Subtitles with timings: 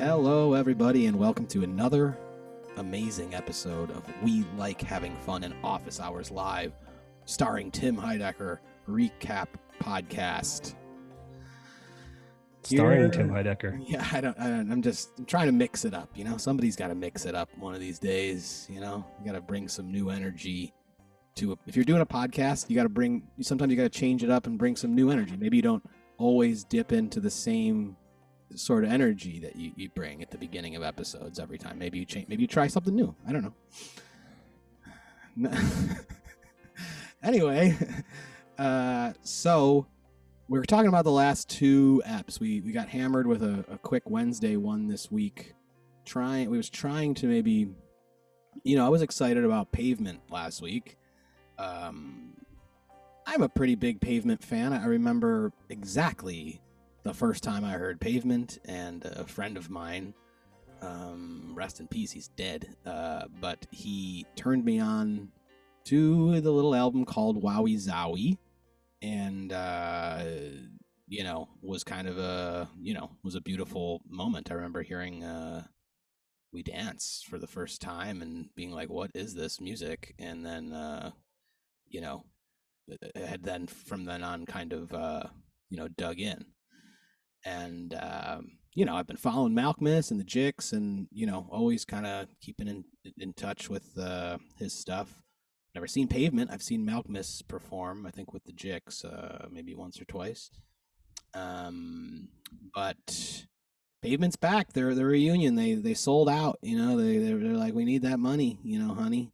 [0.00, 2.16] Hello, everybody, and welcome to another
[2.78, 6.72] amazing episode of We Like Having Fun in Office Hours Live,
[7.26, 9.48] starring Tim Heidecker recap
[9.78, 10.74] podcast.
[12.62, 13.78] Starring Tim Heidecker.
[13.86, 14.72] Yeah, I don't, I don't.
[14.72, 16.08] I'm just I'm trying to mix it up.
[16.14, 18.66] You know, somebody's got to mix it up one of these days.
[18.70, 20.72] You know, you got to bring some new energy
[21.34, 21.52] to.
[21.52, 23.28] A, if you're doing a podcast, you got to bring.
[23.42, 25.36] Sometimes you got to change it up and bring some new energy.
[25.36, 25.84] Maybe you don't
[26.16, 27.98] always dip into the same
[28.54, 31.78] sort of energy that you, you bring at the beginning of episodes every time.
[31.78, 32.28] Maybe you change.
[32.28, 33.14] Maybe you try something new.
[33.26, 33.52] I don't
[35.36, 35.50] know.
[37.22, 37.76] anyway,
[38.58, 39.86] uh, so
[40.48, 42.40] we were talking about the last two eps.
[42.40, 45.54] We we got hammered with a, a quick Wednesday one this week.
[46.04, 47.68] Trying, we was trying to maybe,
[48.64, 50.96] you know, I was excited about Pavement last week.
[51.58, 52.32] Um,
[53.26, 54.72] I'm a pretty big Pavement fan.
[54.72, 56.60] I remember exactly
[57.02, 60.14] the first time I heard Pavement, and a friend of mine,
[60.82, 62.76] um, rest in peace, he's dead.
[62.86, 65.30] Uh, but he turned me on
[65.84, 68.38] to the little album called Wowie Zowie.
[69.02, 70.22] And uh
[71.08, 74.50] you know was kind of a you know was a beautiful moment.
[74.50, 75.64] I remember hearing uh
[76.52, 80.14] we dance for the first time and being like what is this music?
[80.18, 81.12] And then uh
[81.88, 82.24] you know
[83.14, 85.22] had then from then on kind of uh
[85.70, 86.44] you know dug in
[87.44, 91.84] and um you know i've been following Malkmus and the jicks and you know always
[91.84, 92.84] kind of keeping in
[93.18, 95.22] in touch with uh his stuff
[95.74, 96.50] Never seen Pavement.
[96.52, 98.04] I've seen Malkmus perform.
[98.04, 100.50] I think with the Jicks, uh, maybe once or twice.
[101.32, 102.28] Um,
[102.74, 103.44] but
[104.02, 104.72] Pavement's back.
[104.72, 105.54] They're the reunion.
[105.54, 106.58] They they sold out.
[106.60, 108.58] You know, they they're, they're like, we need that money.
[108.64, 109.30] You know, honey.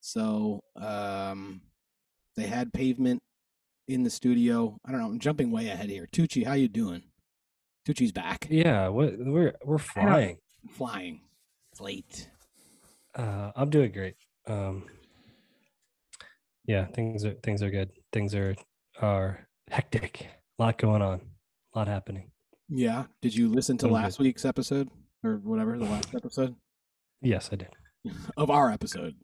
[0.00, 1.62] So um,
[2.36, 3.22] they had Pavement
[3.88, 4.78] in the studio.
[4.84, 5.08] I don't know.
[5.08, 6.06] I'm jumping way ahead here.
[6.12, 7.02] Tucci, how you doing?
[7.86, 8.46] Tucci's back.
[8.50, 10.38] Yeah, what, we're we're flying.
[10.70, 11.20] Flying.
[11.72, 12.28] It's late.
[13.14, 14.16] Uh, I'm doing great.
[14.46, 14.84] Um,
[16.66, 17.90] yeah, things are things are good.
[18.12, 18.54] Things are
[19.00, 20.28] are hectic.
[20.58, 21.20] A lot going on.
[21.74, 22.30] A lot happening.
[22.68, 23.04] Yeah.
[23.20, 23.94] Did you listen to I'm good.
[23.96, 24.88] last week's episode
[25.22, 26.54] or whatever the last episode?
[27.20, 27.68] Yes, I did.
[28.36, 29.14] of our episode.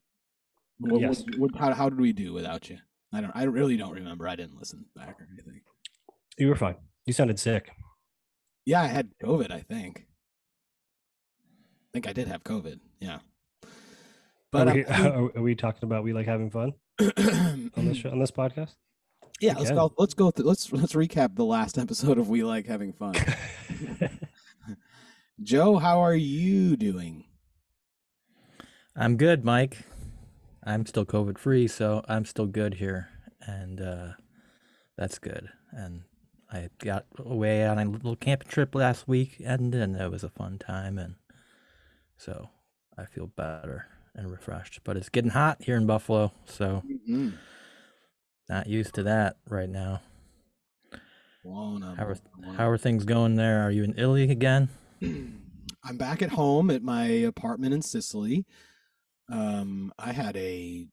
[0.79, 1.23] What, Yes.
[1.23, 2.79] what, what, how, how did we do without you?
[3.13, 3.33] I don't.
[3.35, 4.29] I really don't remember.
[4.29, 5.61] I didn't listen back or anything.
[6.39, 6.77] You were fine.
[7.07, 7.71] You sounded sick.
[8.71, 9.51] Yeah, I had COVID.
[9.51, 10.07] I think.
[10.07, 12.79] I think I did have COVID.
[13.01, 13.19] Yeah.
[14.53, 17.97] But are, we, um, are, are we talking about we like having fun on this
[17.97, 18.77] show, on this podcast?
[19.41, 19.77] yeah, we let's can.
[19.77, 19.93] go.
[19.99, 20.31] Let's go.
[20.31, 23.17] Through, let's let's recap the last episode of We Like Having Fun.
[25.43, 27.25] Joe, how are you doing?
[28.95, 29.79] I'm good, Mike.
[30.63, 33.09] I'm still COVID free, so I'm still good here,
[33.41, 34.09] and uh,
[34.97, 35.49] that's good.
[35.73, 36.03] And
[36.53, 40.59] I got away on a little camping trip last weekend, and it was a fun
[40.59, 41.15] time, and
[42.17, 42.51] so
[42.99, 44.81] I feel better and refreshed.
[44.83, 47.35] But it's getting hot here in Buffalo, so Mhm.
[48.49, 50.03] not used to that right now.
[51.45, 53.63] Blown up, How are blown how are things going there?
[53.63, 54.69] Are you in Italy again?
[55.85, 58.45] I'm back at home at my apartment in Sicily.
[59.31, 60.87] Um, I had a,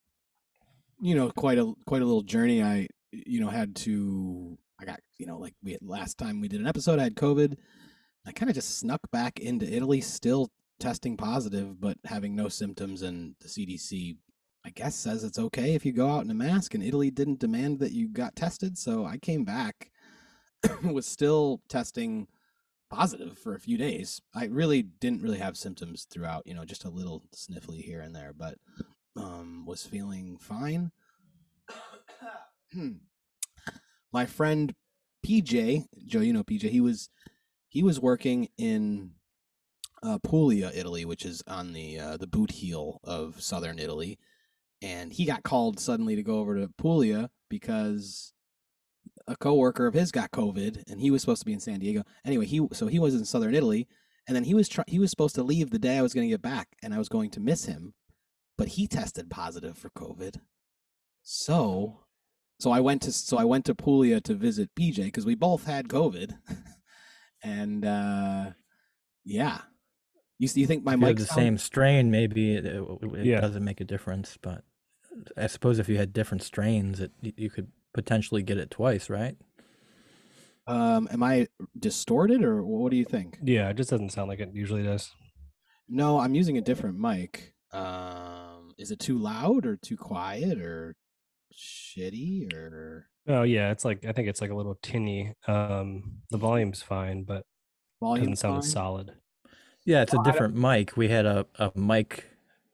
[1.01, 2.63] you know, quite a quite a little journey.
[2.63, 4.57] I, you know, had to.
[4.79, 7.15] I got, you know, like we had last time we did an episode, I had
[7.15, 7.57] COVID.
[8.25, 10.49] I kind of just snuck back into Italy, still
[10.79, 13.01] testing positive, but having no symptoms.
[13.01, 14.17] And the CDC,
[14.65, 16.73] I guess, says it's okay if you go out in a mask.
[16.73, 19.91] And Italy didn't demand that you got tested, so I came back,
[20.83, 22.27] was still testing
[22.89, 24.21] positive for a few days.
[24.33, 28.15] I really didn't really have symptoms throughout, you know, just a little sniffly here and
[28.15, 28.57] there, but
[29.15, 30.91] um was feeling fine.
[34.17, 34.73] My friend
[35.23, 37.07] PJ, Joe, you know PJ, he was
[37.67, 39.11] he was working in
[40.01, 44.17] uh, Puglia, Italy, which is on the uh, the boot heel of southern Italy,
[44.81, 48.33] and he got called suddenly to go over to Puglia because
[49.27, 52.01] a coworker of his got COVID, and he was supposed to be in San Diego.
[52.25, 53.88] Anyway, he so he was in southern Italy,
[54.25, 56.25] and then he was try, he was supposed to leave the day I was going
[56.25, 57.94] to get back, and I was going to miss him,
[58.57, 60.38] but he tested positive for COVID.
[61.21, 62.06] So,
[62.59, 65.65] so I went to so I went to Puglia to visit PJ because we both
[65.65, 66.38] had COVID,
[67.44, 68.51] and uh
[69.24, 69.62] yeah,
[70.39, 72.83] you you think my mic the sound- same strain, maybe it, it,
[73.13, 73.42] it Yeah.
[73.42, 74.38] doesn't make a difference.
[74.42, 74.63] But
[75.36, 79.10] I suppose if you had different strains, it you- you could potentially get it twice,
[79.10, 79.36] right?
[80.68, 81.48] Um, am I
[81.80, 83.39] distorted or what do you think?
[83.44, 85.12] yeah, it just doesn't sound like it usually does.
[85.88, 87.53] No, I'm using a different mic.
[87.71, 90.95] Um, is it too loud or too quiet or
[91.57, 95.33] shitty or Oh yeah, it's like I think it's like a little tinny.
[95.48, 97.45] Um, the volume's fine, but it
[98.00, 98.25] volume?
[98.25, 99.12] doesn't sound as solid.
[99.86, 100.95] Yeah, it's a I don't- different mic.
[100.95, 102.25] We had a, a mic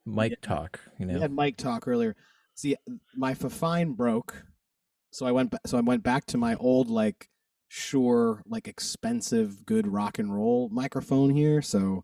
[0.06, 0.38] mic Yeah.
[0.42, 1.20] talk, you We know.
[1.22, 2.16] had mic talk earlier.
[2.56, 2.76] See,
[3.16, 4.46] my Fifine broke,
[5.12, 5.52] so I went.
[5.52, 7.30] ba- So I went back to my old like
[7.70, 11.62] sure like expensive, good rock and roll microphone here.
[11.64, 12.04] So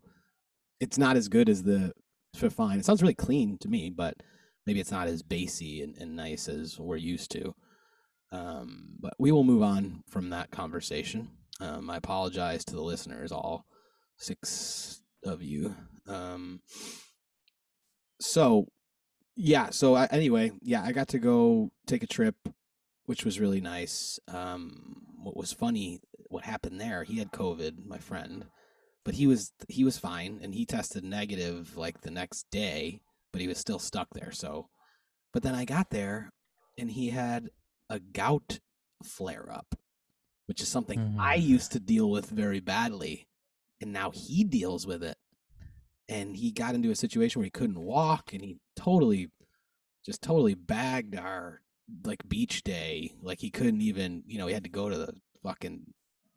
[0.80, 1.92] it's not as good as the
[2.36, 2.78] Fifine.
[2.78, 4.16] It sounds really clean to me, but
[4.66, 7.54] maybe it's not as bassy and, and nice as we're used to.
[8.32, 11.30] Um, but we will move on from that conversation.
[11.60, 13.66] Um, I apologize to the listeners, all
[14.16, 15.74] six of you.
[16.06, 16.60] Um,
[18.20, 18.66] so
[19.36, 22.34] yeah so I, anyway yeah i got to go take a trip
[23.06, 27.98] which was really nice um what was funny what happened there he had covid my
[27.98, 28.46] friend
[29.04, 33.00] but he was he was fine and he tested negative like the next day
[33.32, 34.68] but he was still stuck there so
[35.32, 36.30] but then i got there
[36.78, 37.48] and he had
[37.88, 38.60] a gout
[39.04, 39.74] flare up
[40.46, 41.42] which is something i Mm.
[41.42, 43.26] used to deal with very badly
[43.80, 45.16] and now he deals with it.
[46.08, 49.30] And he got into a situation where he couldn't walk and he totally
[50.04, 51.62] just totally bagged our
[52.04, 53.14] like beach day.
[53.22, 55.94] Like he couldn't even you know he had to go to the fucking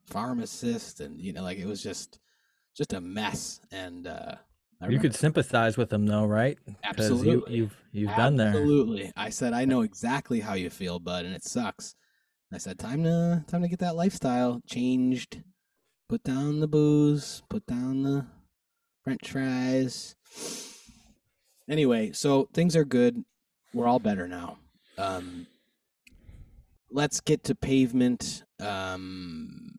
[0.07, 2.19] pharmacist and you know like it was just
[2.77, 3.59] just a mess.
[3.71, 4.35] And uh
[4.81, 6.57] I You could sympathize with them though, right?
[6.65, 7.55] Because you, absolutely.
[7.55, 8.49] you've you've been there.
[8.49, 9.11] absolutely.
[9.15, 11.95] I said i know exactly how you feel bud and it sucks.
[12.51, 15.41] I said time to time to get that lifestyle changed.
[16.09, 18.25] Put down the booze put down the
[19.03, 20.15] french fries.
[21.69, 23.23] Anyway so things are good.
[23.73, 24.57] We're all better now.
[24.97, 25.47] Um
[26.91, 28.43] let's get to pavement.
[28.59, 29.71] Um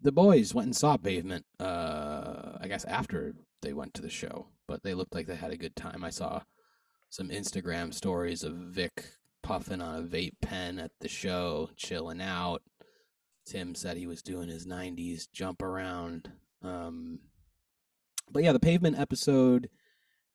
[0.00, 4.46] the boys went and saw pavement uh i guess after they went to the show
[4.68, 6.04] but they looked like they had a good time.
[6.04, 6.42] I saw
[7.08, 9.02] some instagram stories of vic
[9.42, 12.62] puffing on a vape pen at the show chilling out.
[13.46, 16.30] Tim said he was doing his 90s jump around.
[16.62, 17.20] Um
[18.30, 19.70] but yeah the pavement episode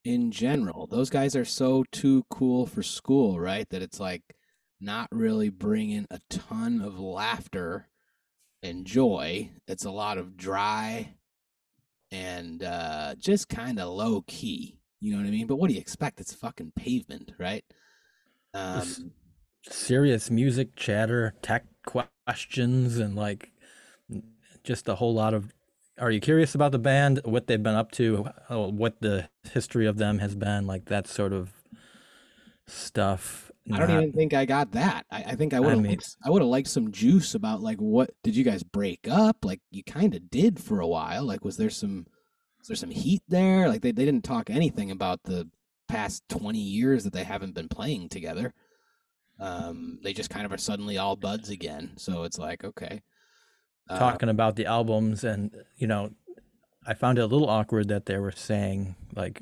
[0.04, 3.70] in general those guys are so too cool for school right?
[3.70, 4.24] That it's like
[4.82, 7.88] not really bringing a ton of laughter
[8.64, 9.52] and joy.
[9.68, 11.16] It's a lot of dry
[12.14, 15.76] and uh just kind of low key you know what i mean but what do
[15.76, 17.66] you expect it's fucking pavement right
[18.54, 19.12] um
[19.70, 23.52] Serious music, chatter, tech questions, and like
[24.64, 25.54] just a whole lot of.
[26.00, 27.22] Are you curious about the band?
[27.24, 28.28] What they've been up to?
[28.50, 30.68] uh, What the history of them has been?
[30.68, 31.54] Like that sort of
[32.68, 33.53] stuff.
[33.72, 35.06] I don't even think I got that.
[35.10, 37.62] I, I think I would have mean- liked, I would have liked some juice about
[37.62, 39.38] like what did you guys break up?
[39.44, 41.26] Like you kind of did for a while.
[41.26, 42.06] Like was there some
[42.60, 43.70] was there some heat there?
[43.70, 45.50] Like they, they didn't talk anything about the
[45.88, 48.54] past 20 years that they haven't been playing together.
[49.40, 51.94] Um they just kind of are suddenly all buds again.
[51.98, 53.02] So it's like okay.
[53.90, 56.10] Uh, talking about the albums and you know
[56.88, 59.42] i found it a little awkward that they were saying like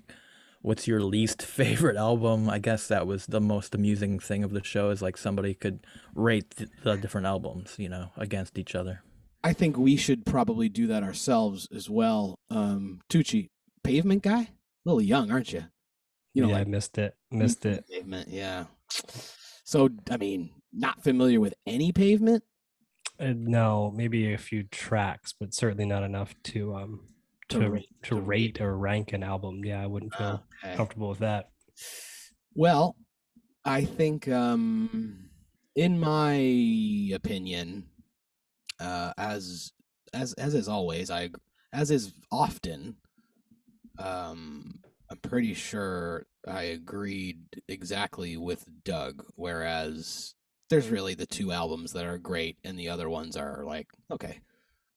[0.61, 4.63] what's your least favorite album i guess that was the most amusing thing of the
[4.63, 5.85] show is like somebody could
[6.15, 9.01] rate th- the different albums you know against each other
[9.43, 12.35] I think we should probably do that ourselves as well.
[12.49, 13.49] Um Tucci,
[13.83, 14.41] pavement guy?
[14.41, 14.49] A
[14.85, 15.63] little young, aren't you?
[16.33, 17.15] You know, yeah, like I missed it.
[17.29, 17.85] Missed it.
[17.89, 18.65] Pavement, yeah.
[19.63, 22.43] So, I mean, not familiar with any pavement.
[23.19, 27.01] Uh, no, maybe a few tracks, but certainly not enough to um
[27.51, 29.63] To to rate- to rate or rank an album.
[29.65, 30.75] Yeah, I wouldn't feel Okay.
[30.75, 31.49] comfortable with that.
[32.53, 32.95] Well,
[33.65, 35.29] I think, um,
[35.75, 36.33] in my
[37.13, 37.89] opinion,
[38.79, 39.71] uh, as
[40.13, 41.29] as as is always, I
[41.73, 42.97] as is often,
[43.97, 44.79] um,
[45.09, 49.25] I'm pretty sure I agreed exactly with Doug.
[49.35, 50.35] Whereas
[50.69, 54.39] there's really the two albums that are great, and the other ones are like okay.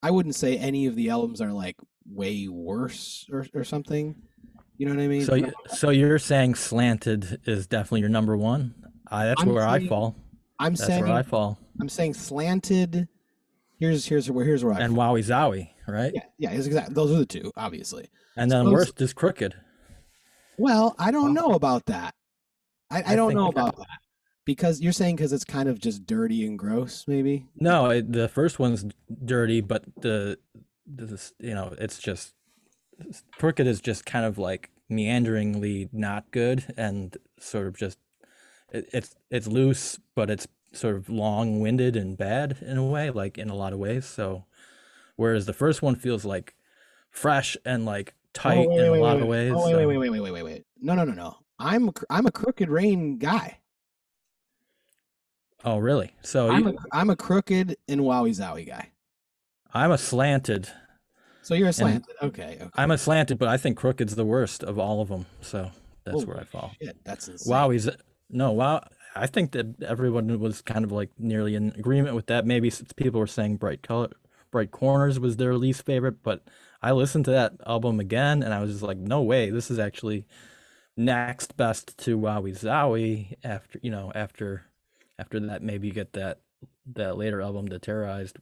[0.02, 1.76] I wouldn't say any of the albums are like
[2.10, 4.14] way worse or or something.
[4.76, 5.24] You know what I mean?
[5.24, 8.74] so so you're saying slanted is definitely your number one
[9.08, 10.16] I, that's I'm where i fall
[10.58, 13.06] I'm that's saying where i fall I'm saying slanted.
[13.78, 17.18] Here's here's where here's where I and wowie zowie right yeah yeah exactly those are
[17.18, 18.08] the two obviously.
[18.36, 19.54] and then suppose- worst is crooked
[20.58, 22.14] Well, I don't know about that.
[22.90, 23.86] I, I, I don't know about that
[24.44, 27.46] because you're saying because it's kind of just dirty and gross, maybe.
[27.56, 28.84] No, it, the first one's
[29.24, 30.38] dirty, but the
[30.86, 32.34] this- you know it's just
[33.38, 37.98] crooked is just kind of like meanderingly not good and sort of just
[38.70, 43.38] it, it's it's loose, but it's sort of long-winded and bad in a way, like
[43.38, 44.04] in a lot of ways.
[44.04, 44.44] So,
[45.16, 46.54] whereas the first one feels like
[47.10, 49.52] fresh and like tight Oh, wait, in wait, a lot wait, of ways.
[49.54, 50.64] Oh wait so- wait wait wait wait wait wait wait.
[50.80, 51.36] No no no no.
[51.58, 53.58] I'm I'm a crooked rain guy.
[55.64, 56.14] Oh, really?
[56.22, 58.90] So I'm you, a I'm a crooked and wowie zowie guy.
[59.74, 60.68] I'm a slanted.
[61.42, 62.14] So you're a slanted.
[62.22, 62.70] Okay, okay.
[62.74, 65.26] I'm a slanted, but I think Crooked's the worst of all of them.
[65.40, 65.70] So
[66.04, 66.72] that's Holy where I fall.
[66.80, 67.50] Shit, that's insane.
[67.50, 67.88] Wow, he's
[68.30, 68.86] no wow.
[69.16, 72.46] I think that everyone was kind of like nearly in agreement with that.
[72.46, 74.10] Maybe people were saying Bright Color,
[74.50, 76.42] Bright Corners was their least favorite, but
[76.82, 79.78] I listened to that album again and I was just like, no way, this is
[79.78, 80.26] actually
[80.96, 83.34] next best to Wowie Zowie.
[83.44, 84.64] After you know, after
[85.18, 86.40] after that, maybe you get that
[86.94, 88.38] that later album, the Terrorized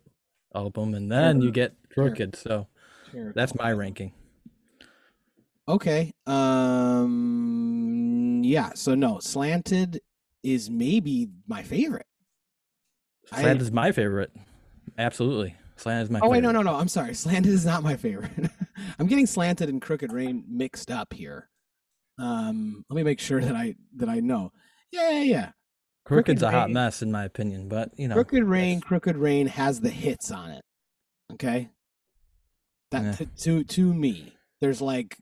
[0.54, 2.08] album, and then you get Sure.
[2.08, 2.36] Crooked.
[2.36, 2.66] So
[3.10, 3.32] Sure.
[3.34, 4.12] that's my ranking.
[5.68, 6.12] Okay.
[7.02, 8.42] Um.
[8.44, 8.70] Yeah.
[8.74, 10.00] So no, slanted
[10.42, 12.06] is maybe my favorite.
[13.30, 14.32] I- is my favorite.
[14.98, 16.20] Absolutely, Slant is my.
[16.20, 16.74] Oh wait, no, no, no.
[16.74, 17.14] I'm sorry.
[17.22, 18.30] Slanted is not my favorite.
[18.98, 21.48] I'm getting slanted and crooked rain mixed up here.
[22.18, 22.84] Um.
[22.90, 24.52] Let me make sure that I that I know.
[24.90, 25.50] Yeah, yeah, yeah.
[26.04, 28.88] Crooked's Crooked a hot Rain- mess in my opinion, but you know, Crooked Rain, that's-
[28.88, 30.62] Crooked Rain has the hits on it.
[31.32, 31.70] Okay.
[32.90, 33.12] That Yeah.
[33.12, 35.16] to, to to me, there's like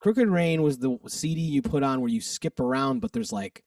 [0.00, 3.62] Crooked Rain was the CD you put on where you skip around, but there's like,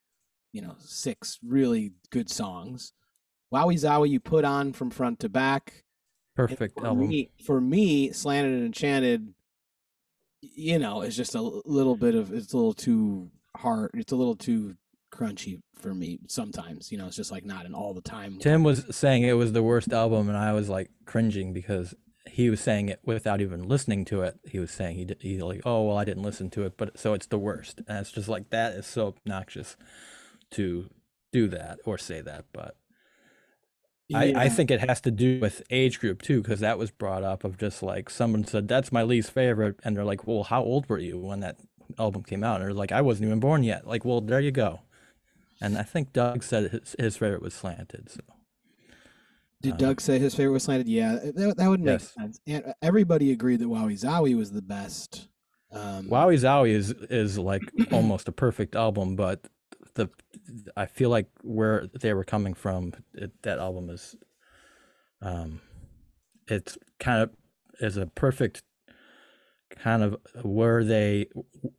[0.51, 2.93] you know, six really good songs.
[3.53, 5.83] Wowie Zowie you put on from front to back.
[6.35, 7.07] Perfect for album.
[7.07, 9.33] Me, for me, Slanted and Enchanted,
[10.41, 13.91] you know, is just a little bit of it's a little too hard.
[13.93, 14.75] It's a little too
[15.15, 16.91] crunchy for me sometimes.
[16.91, 18.39] You know, it's just like not an all the time.
[18.39, 21.93] Tim was saying it was the worst album, and I was like cringing because
[22.27, 24.39] he was saying it without even listening to it.
[24.47, 26.99] He was saying he did, he like, oh well, I didn't listen to it, but
[26.99, 29.77] so it's the worst, and it's just like that is so obnoxious
[30.51, 30.89] to
[31.31, 32.75] do that or say that, but.
[34.13, 37.23] I, I think it has to do with age group too, because that was brought
[37.23, 40.61] up of just like someone said that's my least favorite, and they're like, "Well, how
[40.61, 41.57] old were you when that
[41.97, 44.51] album came out?" And they're like, "I wasn't even born yet." Like, well, there you
[44.51, 44.81] go.
[45.61, 48.09] And I think Doug said his, his favorite was Slanted.
[48.09, 48.19] So
[49.61, 50.87] Did Uh, Doug say his favorite was slanted?
[50.87, 52.13] Yeah, that, that would make Yes.
[52.13, 52.39] sense.
[52.45, 55.29] And uh, everybody agreed that Wowie Zowie was the best.
[55.71, 59.47] Um, Wowie Zowie is is like almost a perfect album, but
[59.95, 60.09] the
[60.77, 64.15] I feel like where they were coming from, it, that album is,
[65.21, 65.61] um,
[66.47, 67.31] it's kind of
[67.79, 68.61] is a perfect
[69.71, 71.27] kind of where they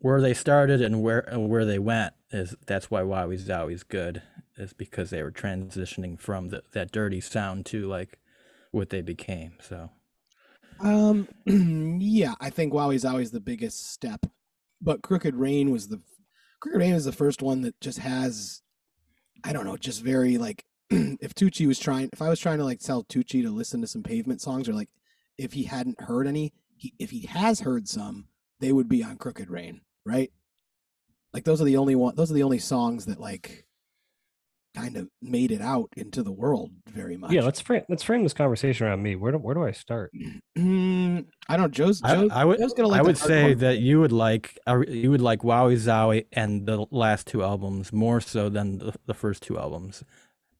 [0.00, 4.22] where they started and where and where they went is that's why Wowie is good
[4.56, 8.18] is because they were transitioning from the, that dirty sound to like
[8.70, 9.54] what they became.
[9.60, 9.90] So
[10.80, 11.28] Um,
[12.00, 14.26] yeah, I think Wowie Zowie's the biggest step,
[14.80, 16.00] but Crooked Rain was the
[16.60, 18.62] Crooked Rain is the first one that just has,
[19.44, 22.64] I don't know, just very like if Tucci was trying, if I was trying to
[22.64, 24.88] like tell Tucci to listen to some Pavement songs, or like
[25.38, 28.28] if he hadn't heard any, he if he has heard some,
[28.60, 30.30] they would be on Crooked Rain, right?
[31.36, 33.66] Like those are the only one, those are the only songs that like
[34.74, 37.30] kind of made it out into the world very much.
[37.30, 39.16] Yeah, let's frame let's frame this conversation around me.
[39.16, 40.12] Where do where do I start?
[40.56, 41.22] I
[41.58, 41.72] don't.
[41.72, 42.00] Joe's.
[42.02, 43.58] I, Joe's I would Joe's gonna like I would say one.
[43.58, 47.92] that you would like uh, you would like Wowie Zowie and the last two albums
[47.92, 50.04] more so than the, the first two albums,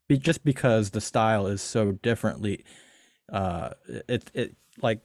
[0.09, 2.67] Be, just because the style is so differently.
[3.33, 3.71] Uh,
[4.09, 5.01] it it like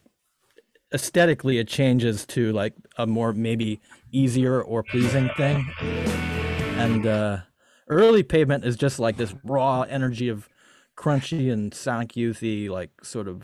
[0.93, 3.79] aesthetically it changes to like a more maybe
[4.12, 5.71] easier or pleasing thing,
[6.77, 7.38] and uh,
[7.88, 10.50] early Pavement is just like this raw energy of
[10.95, 13.43] crunchy and Sonic Youthy like sort of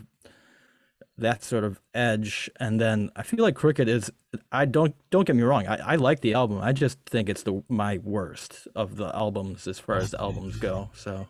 [1.18, 2.48] that sort of edge.
[2.60, 4.10] And then i feel like crooked is
[4.52, 6.60] i don't don't get me wrong i, I like the album.
[6.60, 10.56] I just think it's the my worst of the albums as far as the albums
[10.56, 10.90] go.
[10.94, 11.26] So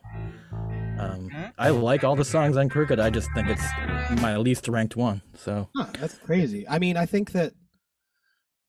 [0.98, 4.96] um i like all the songs on crooked i just think it's my least ranked
[4.96, 6.66] one so Huh, that's crazy.
[6.68, 7.52] I mean, I think that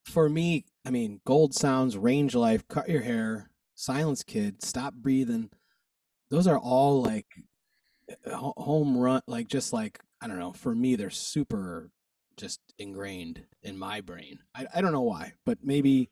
[0.05, 5.49] for me, I mean, Gold Sounds, Range Life, Cut Your Hair, Silence Kit, Stop Breathing,
[6.29, 7.25] those are all like
[8.27, 11.91] home run, like just like, I don't know, for me, they're super
[12.37, 14.39] just ingrained in my brain.
[14.55, 16.09] I, I don't know why, but maybe,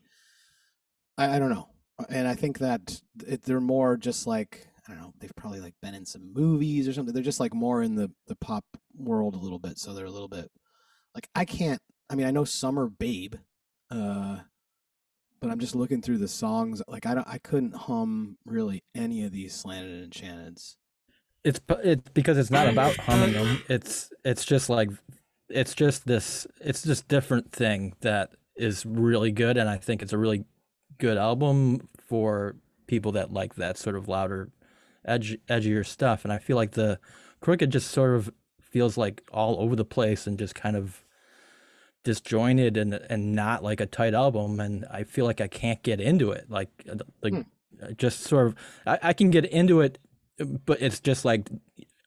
[1.18, 1.70] I, I don't know.
[2.10, 5.76] And I think that it, they're more just like, I don't know, they've probably like
[5.82, 7.14] been in some movies or something.
[7.14, 8.64] They're just like more in the, the pop
[8.96, 9.78] world a little bit.
[9.78, 10.50] So they're a little bit
[11.16, 11.82] like I can't.
[12.10, 13.36] I mean, I know Summer Babe,
[13.92, 14.38] uh,
[15.42, 16.82] but I'm just looking through the songs.
[16.88, 20.76] Like I don't, I couldn't hum really any of these slanted and enchanteds.
[21.44, 24.90] it's p- it's because it's not about humming them it's it's just like
[25.50, 30.14] it's just this it's just different thing that is really good and i think it's
[30.14, 30.44] a really
[30.98, 32.56] good album for
[32.88, 34.50] people that like that sort of louder
[35.08, 37.00] edge edgier stuff and i feel like the
[37.40, 41.04] crooked just sort of feels like all over the place and just kind of
[42.04, 46.00] disjointed and and not like a tight album and i feel like i can't get
[46.00, 47.42] into it like uh, like Hmm.
[47.84, 49.98] uh, just sort of I, I can get into it
[50.66, 51.50] but it's just like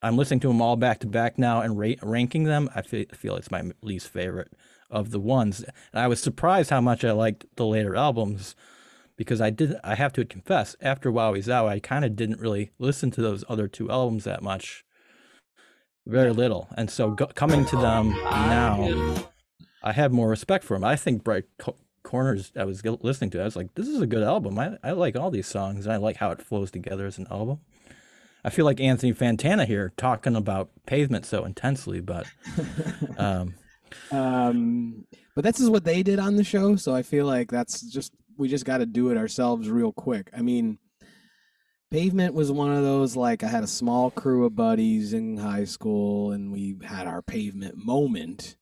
[0.02, 2.70] I'm listening to them all back to back now and ra- ranking them.
[2.74, 4.50] I feel, feel it's my least favorite
[4.90, 5.62] of the ones.
[5.92, 8.54] And I was surprised how much I liked the later albums
[9.20, 9.76] because I did.
[9.84, 13.44] I have to confess, after Wowie Zowie, I kind of didn't really listen to those
[13.50, 14.82] other two albums that much,
[16.06, 16.68] very little.
[16.74, 19.28] And so go, coming to them now,
[19.82, 20.84] I have more respect for them.
[20.84, 22.50] I think Bright Co- Corners.
[22.56, 23.42] I was listening to.
[23.42, 24.58] I was like, this is a good album.
[24.58, 25.84] I I like all these songs.
[25.84, 27.60] And I like how it flows together as an album.
[28.42, 32.26] I feel like Anthony Fantano here talking about pavement so intensely, but
[33.18, 33.52] um,
[34.10, 37.82] um, but this is what they did on the show, so I feel like that's
[37.82, 40.30] just we just got to do it ourselves real quick.
[40.34, 40.78] I mean,
[41.90, 45.64] pavement was one of those like I had a small crew of buddies in high
[45.64, 48.56] school, and we had our pavement moment,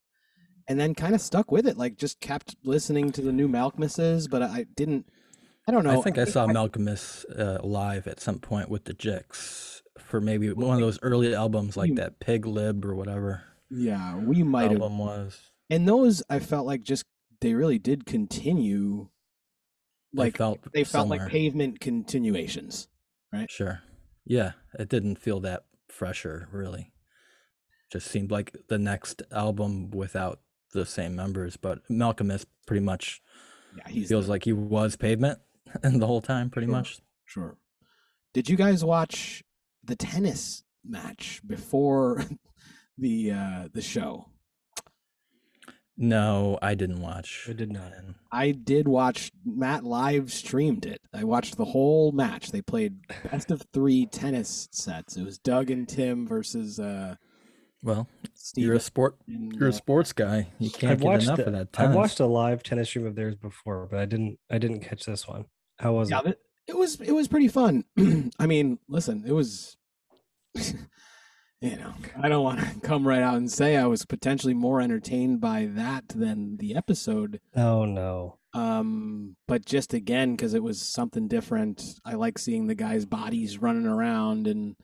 [0.66, 1.78] and then kind of stuck with it.
[1.78, 5.08] Like just kept listening to the new Malkmuses, but I didn't.
[5.68, 5.98] I don't know.
[5.98, 10.50] I think I, saw Malkmus uh, live at some point with the Jicks for maybe
[10.50, 13.42] one of those early albums like that Pig Lib or whatever.
[13.70, 14.98] Yeah, we might album have.
[14.98, 15.40] was.
[15.70, 17.04] And those I felt like just
[17.40, 19.08] they really did continue.
[20.14, 22.88] Like they felt, they felt like pavement continuations,
[23.32, 23.50] right?
[23.50, 23.82] Sure.
[24.24, 26.92] Yeah, it didn't feel that fresher, really.
[27.92, 30.40] Just seemed like the next album without
[30.72, 33.22] the same members, but Malcolm is pretty much
[33.76, 35.38] Yeah, feels the- like he was pavement
[35.82, 36.76] the whole time, pretty Sure.
[36.76, 36.98] much.
[37.24, 37.56] Sure.
[38.34, 39.42] Did you guys watch
[39.84, 42.22] the tennis match before
[42.98, 44.28] the uh the show?
[46.00, 47.46] No, I didn't watch.
[47.48, 47.92] I did not.
[48.30, 51.00] I did watch Matt live streamed it.
[51.12, 52.52] I watched the whole match.
[52.52, 52.98] They played
[53.30, 55.16] best of 3 tennis sets.
[55.16, 57.16] It was Doug and Tim versus uh
[57.82, 59.16] well, Steve you're a sport.
[59.28, 60.48] and, You're a uh, sports guy.
[60.58, 61.68] You can't I've get watched enough the- of that.
[61.80, 64.38] I've watched a live tennis stream of theirs before, but I didn't.
[64.50, 65.46] I didn't catch this one.
[65.78, 66.26] How was yeah, it?
[66.26, 67.84] it, it was it was pretty fun.
[68.38, 69.76] I mean, listen, it was
[71.60, 74.80] you know, I don't want to come right out and say I was potentially more
[74.80, 77.40] entertained by that than the episode.
[77.56, 78.38] Oh no.
[78.54, 82.00] Um, but just again, because it was something different.
[82.04, 84.76] I like seeing the guys' bodies running around, and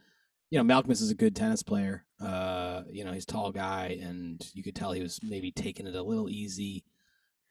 [0.50, 2.04] you know, Malkmus is a good tennis player.
[2.20, 5.86] Uh, you know, he's a tall guy, and you could tell he was maybe taking
[5.86, 6.84] it a little easy.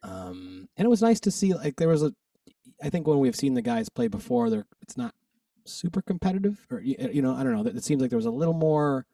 [0.04, 2.14] Um, and it was nice to see like there was a.
[2.82, 5.16] I think when we've seen the guys play before, there it's not
[5.66, 7.70] super competitive, or you know, I don't know.
[7.70, 9.06] It seems like there was a little more.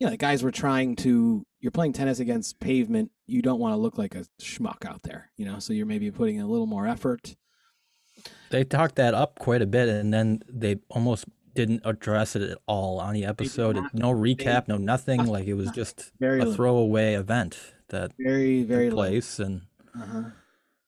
[0.00, 1.46] You know, the guys were trying to.
[1.60, 3.10] You're playing tennis against pavement.
[3.26, 5.58] You don't want to look like a schmuck out there, you know.
[5.58, 7.36] So you're maybe putting in a little more effort.
[8.50, 12.58] They talked that up quite a bit, and then they almost didn't address it at
[12.66, 13.76] all on the episode.
[13.76, 13.94] not.
[13.94, 15.26] No recap, no nothing.
[15.26, 16.54] Like it was just Very a little.
[16.54, 17.58] throwaway event
[17.90, 19.62] that Very, very place, and
[19.94, 20.30] Uh-huh.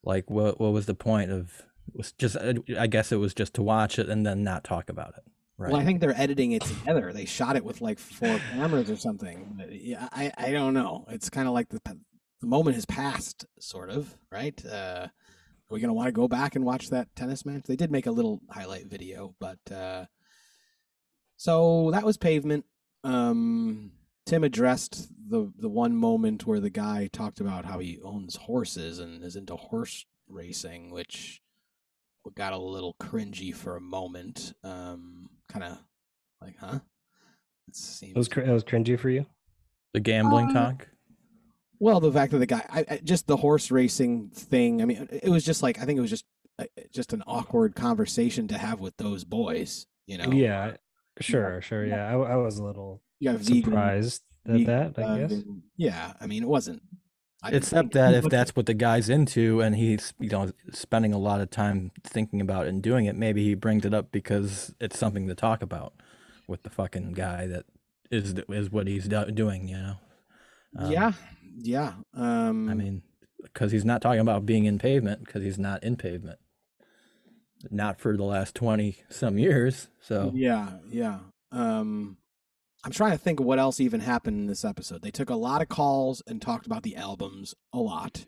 [0.02, 1.62] like what what was the point of?
[1.94, 2.36] Was just
[2.78, 5.24] I guess it was just to watch it and then not talk about it.
[5.62, 5.70] Right.
[5.70, 7.12] Well, I think they're editing it together.
[7.12, 9.54] They shot it with like four cameras or something.
[9.56, 11.04] But yeah, I, I don't know.
[11.08, 11.80] It's kind of like the
[12.40, 14.60] the moment has passed, sort of, right?
[14.66, 15.10] Uh, are
[15.70, 17.62] we gonna want to go back and watch that tennis match?
[17.68, 20.06] They did make a little highlight video, but uh,
[21.36, 22.64] so that was pavement.
[23.04, 23.92] Um,
[24.26, 28.98] Tim addressed the the one moment where the guy talked about how he owns horses
[28.98, 31.40] and is into horse racing, which
[32.34, 34.54] got a little cringy for a moment.
[34.64, 35.78] Um, kind of
[36.40, 36.80] like, huh?
[37.68, 39.26] It seems It was cr- it was cringy for you.
[39.94, 40.88] the gambling Uh, talk.
[41.78, 42.00] well.
[42.00, 44.82] The fact that the guy, I, I, just the horse racing thing.
[44.82, 46.24] I mean, it was just like I think it was just
[46.58, 49.86] uh, just an awkward conversation to have with those boys.
[50.06, 50.32] You know?
[50.32, 50.76] Yeah.
[51.20, 51.60] Sure.
[51.62, 51.84] Sure.
[51.86, 52.08] Yeah.
[52.08, 54.98] I, I was a little You got vegan, surprised at vegan that.
[54.98, 55.32] I guess.
[55.32, 56.14] and- yeah.
[56.20, 56.82] I mean, it wasn't.
[57.42, 61.18] I Except that if that's what the guy's into and he's you know spending a
[61.18, 64.74] lot of time thinking about it and doing it, maybe he brings it up because
[64.80, 65.92] it's something to talk about
[66.46, 67.64] with the fucking guy that
[68.10, 69.66] is is what he's do- doing.
[69.68, 69.94] You know.
[70.76, 71.12] Um, yeah,
[71.58, 71.94] yeah.
[72.14, 73.02] Um, I mean,
[73.42, 76.38] because he's not talking about being in pavement because he's not in pavement.
[77.70, 79.88] Not for the last twenty some years.
[80.00, 81.18] So Yeah, yeah.
[81.50, 82.16] Um
[82.84, 85.02] I'm trying to think of what else even happened in this episode.
[85.02, 88.26] They took a lot of calls and talked about the albums a lot.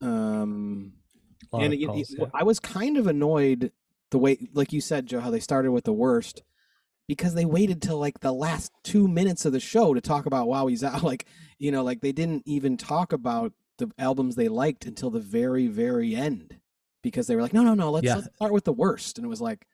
[0.00, 0.92] Um
[1.52, 2.26] A lot and it- calls, it- yeah.
[2.34, 3.72] I was kind of annoyed
[4.10, 6.42] the way like you said Joe how they started with the worst
[7.06, 10.48] because they waited till like the last 2 minutes of the show to talk about
[10.48, 11.26] Wowie Zowie like
[11.58, 15.66] you know like they didn't even talk about the albums they liked until the very
[15.66, 16.56] very end
[17.02, 18.16] because they were like no no no let's, Yeah.
[18.16, 19.66] let's start with the worst and it was like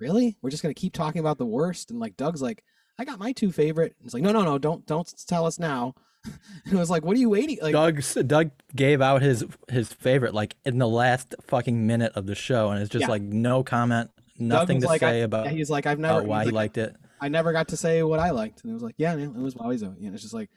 [0.00, 2.62] really we're just going to keep talking about the worst and like Doug's like
[2.98, 5.58] I got my two favorite and it's like no no no don't don't tell us
[5.58, 9.44] now and it was like what are you waiting like Doug Doug gave out his
[9.68, 13.08] his favorite like in the last fucking minute of the show, and it's just Yeah.
[13.08, 16.40] like no comment, nothing to like, say I- about, yeah, he's like I've never why
[16.40, 16.96] he like, liked it.
[17.20, 19.54] I never got to say what I liked, and it was like, yeah, it was
[19.56, 20.50] always a, you know, it's just like,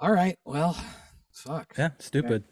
[0.00, 0.76] all right, well,
[1.32, 2.42] fuck, Yeah, stupid.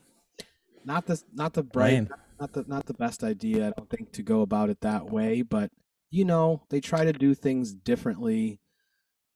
[0.84, 2.08] not the not the bright, Lame.
[2.40, 3.68] not the not the best idea.
[3.68, 5.70] I don't think to go about it that way, but
[6.10, 8.59] you know, they try to do things differently.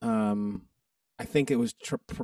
[0.04, 0.62] Um,
[1.18, 2.22] I think it was tr- pr-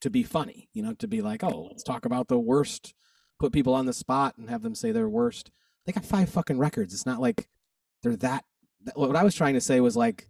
[0.00, 2.92] to be funny, you know, to be like, oh, let's talk about the worst,
[3.38, 5.50] put people on the spot and have them say their worst.
[5.86, 6.92] They got five fucking records.
[6.92, 7.48] It's not like
[8.02, 8.44] they're that.
[8.84, 10.28] that what I was trying to say was like,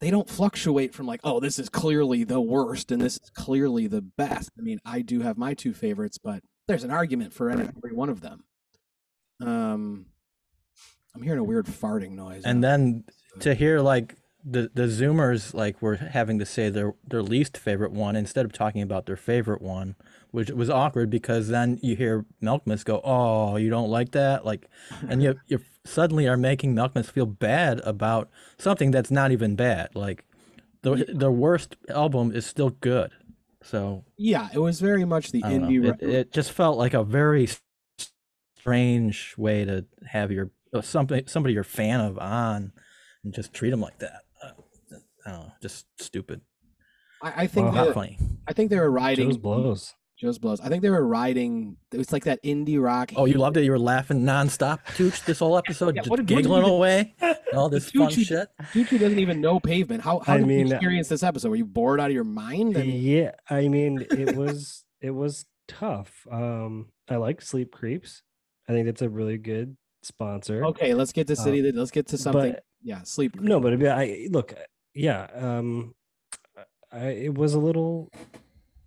[0.00, 3.86] they don't fluctuate from like, oh, this is clearly the worst and this is clearly
[3.86, 4.50] the best.
[4.58, 8.08] I mean, I do have my two favorites, but there's an argument for every one
[8.08, 8.44] of them.
[9.40, 10.06] Um,
[11.14, 12.42] I'm hearing a weird farting noise.
[12.44, 13.04] And then
[13.40, 17.92] to hear like the the Zoomers like were having to say their their least favorite
[17.92, 19.96] one instead of talking about their favorite one,
[20.32, 24.68] which was awkward because then you hear Malkmus go, "Oh, you don't like that," like,
[25.08, 28.28] and you you suddenly are making Malkmus feel bad about
[28.58, 29.94] something that's not even bad.
[29.94, 30.26] Like,
[30.82, 33.12] the the worst album is still good.
[33.62, 35.80] So yeah, it was very much the indie.
[35.80, 35.96] know.
[36.00, 37.48] It, it just felt like a very
[38.58, 40.50] strange way to have your
[40.82, 42.72] somebody somebody you're a fan of on
[43.24, 44.23] and just treat them like that.
[45.26, 46.40] Uh, I don't know, just stupid.
[47.22, 48.18] I, I think Well, they, Not funny.
[48.46, 49.94] I think they were riding Joe's blows.
[50.16, 50.60] Joe's blows.
[50.60, 51.76] I think they were riding.
[51.92, 53.12] It was like that indie rock.
[53.16, 53.64] Oh, you loved it.
[53.64, 57.14] You were laughing nonstop, Tooch, this whole episode, Yeah, just what did- what giggling away.
[57.54, 58.48] All this fun Tucci- shit.
[58.72, 60.02] Tucci doesn't even know pavement.
[60.02, 61.48] How how I did you mean, experience this episode?
[61.50, 62.76] Were you bored out of your mind?
[62.76, 66.26] And Yeah, I mean, it was it was tough.
[66.30, 68.22] Um, I like Sleep Creeps.
[68.68, 70.64] I think that's a really good sponsor.
[70.66, 71.68] okay, let's get to city.
[71.68, 72.52] Um, let's get to something.
[72.52, 73.40] but- yeah, sleep.
[73.40, 74.52] No, but I, mean, I look,
[74.94, 75.94] yeah, um,
[76.92, 78.10] I it was a little,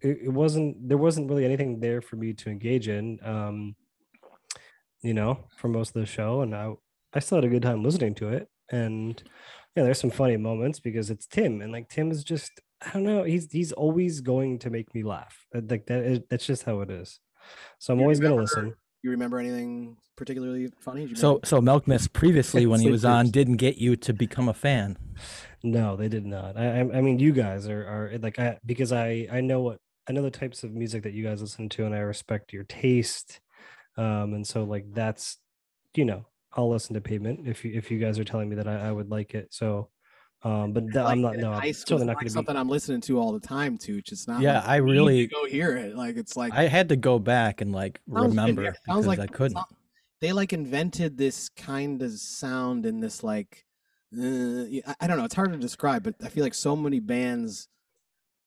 [0.01, 3.75] it, it wasn't there wasn't really anything there for me to engage in, um,
[5.01, 6.73] you know, for most of the show, and I
[7.13, 9.21] I still had a good time listening to it, and
[9.75, 13.03] yeah, there's some funny moments because it's Tim, and like Tim is just I don't
[13.03, 16.81] know, he's he's always going to make me laugh, like that is that's just how
[16.81, 17.19] it is,
[17.79, 18.75] so I'm You always gonna remember- listen.
[19.03, 21.01] You remember anything particularly funny?
[21.01, 24.13] Did you So, remember- so Malkmus previously when he was on didn't get you to
[24.13, 24.97] become a fan.
[25.63, 26.57] No, they did not.
[26.57, 29.79] I, I, I mean, you guys are, are like, I, because I, I know what,
[30.09, 32.63] I know the types of music that you guys listen to, and I respect your
[32.63, 33.39] taste.
[33.97, 35.37] Um, and so like that's,
[35.95, 38.67] you know, I'll listen to Pavement if you, if you guys are telling me that
[38.67, 39.47] I, I would like it.
[39.51, 39.89] So,
[40.43, 42.29] um, but that, I'm not, in no, I'm It's not like going to be.
[42.29, 43.77] something I'm listening to all the time.
[43.77, 44.01] Too.
[44.05, 44.41] It's not.
[44.41, 45.95] Yeah, like, I really- go hear it.
[45.95, 49.19] Like it's like I had to go back and like remember it because sounds like
[49.19, 49.59] I couldn't.
[50.21, 53.65] They like invented this kind of sound and this like.
[54.17, 55.25] Uh, I, I don't know.
[55.25, 57.67] It's hard to describe, but I feel like so many bands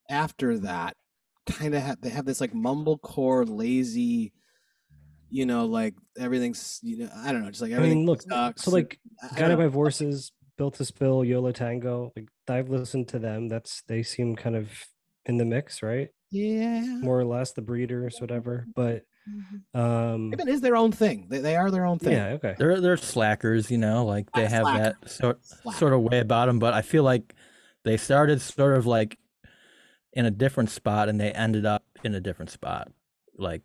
[0.08, 0.96] after that
[1.46, 4.32] kind of have they have this like mumblecore, lazy.
[5.28, 6.80] You know, like everything's.
[6.82, 7.50] You know, I don't know.
[7.50, 8.62] Just like I everything mean, look, sucks.
[8.64, 9.66] so like I- I Guided by.
[9.66, 13.48] Voices, Built to Spill, Yo La Tengo, like I've listened to them.
[13.48, 14.68] That's, they seem kind of
[15.24, 16.10] in the mix, right?
[16.30, 16.82] Yeah.
[17.00, 18.66] More or less the breeders, whatever.
[18.76, 19.06] But,
[19.72, 21.28] um, Pavement is their own thing.
[21.30, 22.12] They, they are their own thing.
[22.12, 22.56] yeah, okay.
[22.58, 24.82] They're they're slackers, you know, like they have slacker.
[25.00, 25.78] that sort Slacker.
[25.78, 26.58] sort of way about them.
[26.58, 27.34] But I feel like
[27.86, 29.18] they started sort of like
[30.12, 32.92] in a different spot and they ended up in a different spot,
[33.38, 33.62] like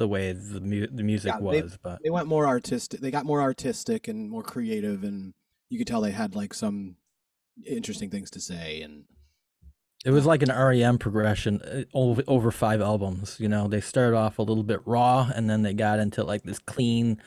[0.00, 1.78] the, way the mu- the music Yeah, they- was.
[1.82, 5.34] But they went more artistic they got more artistic and more creative and
[5.68, 6.96] you could tell they had like some
[7.66, 9.04] interesting things to say and
[10.04, 13.36] it was like an REM progression uh, over over five albums.
[13.38, 16.42] You know, they started off a little bit raw and then they got into like
[16.44, 17.20] this clean,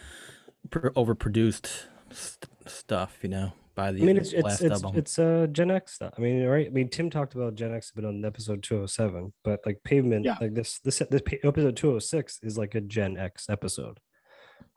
[0.71, 1.67] pr- overproduced
[2.09, 3.19] st- stuff.
[3.21, 4.97] You know, by the I mean, it's it's last it's album.
[4.99, 6.13] it's uh Gen X stuff.
[6.17, 6.67] I mean, right?
[6.67, 9.59] I mean, Tim talked about Gen X a bit on episode two hundred seven, but
[9.65, 10.37] like Pavement, Yeah.
[10.39, 13.99] like this this this episode two hundred six is like a Gen X episode.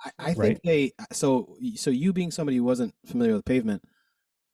[0.05, 3.83] i, I think they so so you being somebody who wasn't familiar with pavement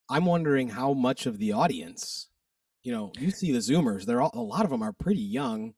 [0.09, 2.29] i'm wondering how much of the audience
[2.85, 5.75] you know you see the zoomers they're all a lot of them are pretty young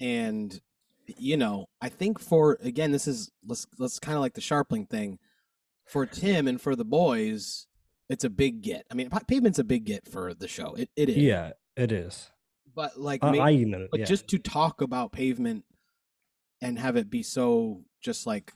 [0.00, 0.60] and
[1.06, 4.88] you know i think for again this is let's let's kind of like the Scharpling
[4.88, 5.18] thing
[5.86, 7.66] for tim and for the boys
[8.08, 8.86] it's a big get.
[8.90, 10.74] I mean pavement's a big get for the show.
[10.74, 11.16] It, it is.
[11.16, 12.30] Yeah, it is.
[12.74, 14.06] but like Uh, may- I you know, but yeah.
[14.06, 15.64] just to talk about pavement
[16.62, 18.52] and have it be so just like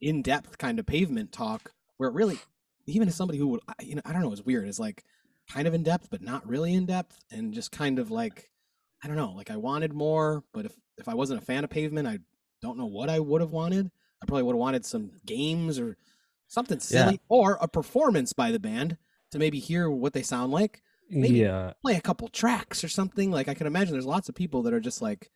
[0.00, 2.38] in depth kind of pavement talk where it really
[2.86, 4.68] even as somebody who would you know I don't know it's weird.
[4.68, 5.04] It's like
[5.50, 8.50] kind of in depth but not really in depth and just kind of like
[9.02, 11.70] I don't know like I wanted more but if if I wasn't a fan of
[11.70, 12.18] pavement I
[12.60, 13.90] don't know what I would have wanted.
[14.20, 15.96] I probably would have wanted some games or
[16.48, 17.04] something Yeah.
[17.04, 18.96] silly or a performance by the band
[19.30, 23.30] to maybe hear what they sound like maybe- yeah, play a couple tracks or something.
[23.30, 25.30] Like I can imagine there's lots of people that are just like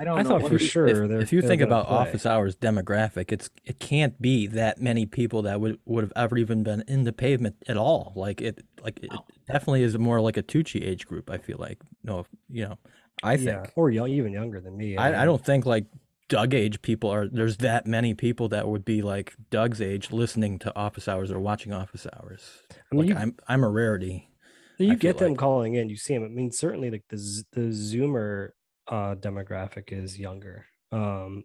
[0.00, 0.28] I don't I know.
[0.30, 0.86] thought for you- sure.
[0.88, 1.96] if, if you think about play.
[1.96, 6.36] office hours demographic, it's it can't be that many people that would would have ever
[6.38, 8.12] even been in the pavement at all.
[8.16, 9.24] Like it, like it No.
[9.46, 11.30] definitely is more like a Tucci age group.
[11.30, 12.78] I feel like no, you know,
[13.22, 14.96] I think yeah, or young, even younger than me.
[14.96, 15.86] I, I mean, don't think like
[16.32, 17.28] Doug age people are.
[17.28, 21.38] There's that many people that would be like Doug's age listening to office hours or
[21.38, 22.42] watching office hours.
[22.70, 24.30] I mean, like you, I'm I'm a rarity.
[24.78, 25.38] you I get them like.
[25.38, 25.90] calling in.
[25.90, 26.24] You see them.
[26.24, 28.48] I mean, certainly like the the Zoomer
[28.88, 30.64] uh, demographic is younger.
[30.90, 31.44] Um,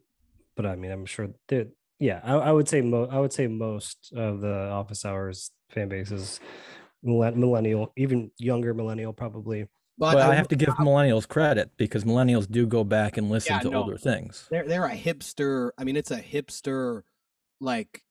[0.56, 1.70] but I mean, I'm sure that
[2.00, 5.90] yeah, I, I would say mo- I would say most of the office hours fan
[5.90, 6.40] base is
[7.04, 9.68] millennial, even younger millennial, probably.
[10.00, 13.18] But, But I I have to will- give millennials credit because millennials do go back
[13.18, 13.80] and listen Yeah, to no.
[13.84, 14.48] older things.
[14.52, 15.72] they're they're a hipster.
[15.78, 17.02] I mean, it's a hipster,
[17.60, 18.04] like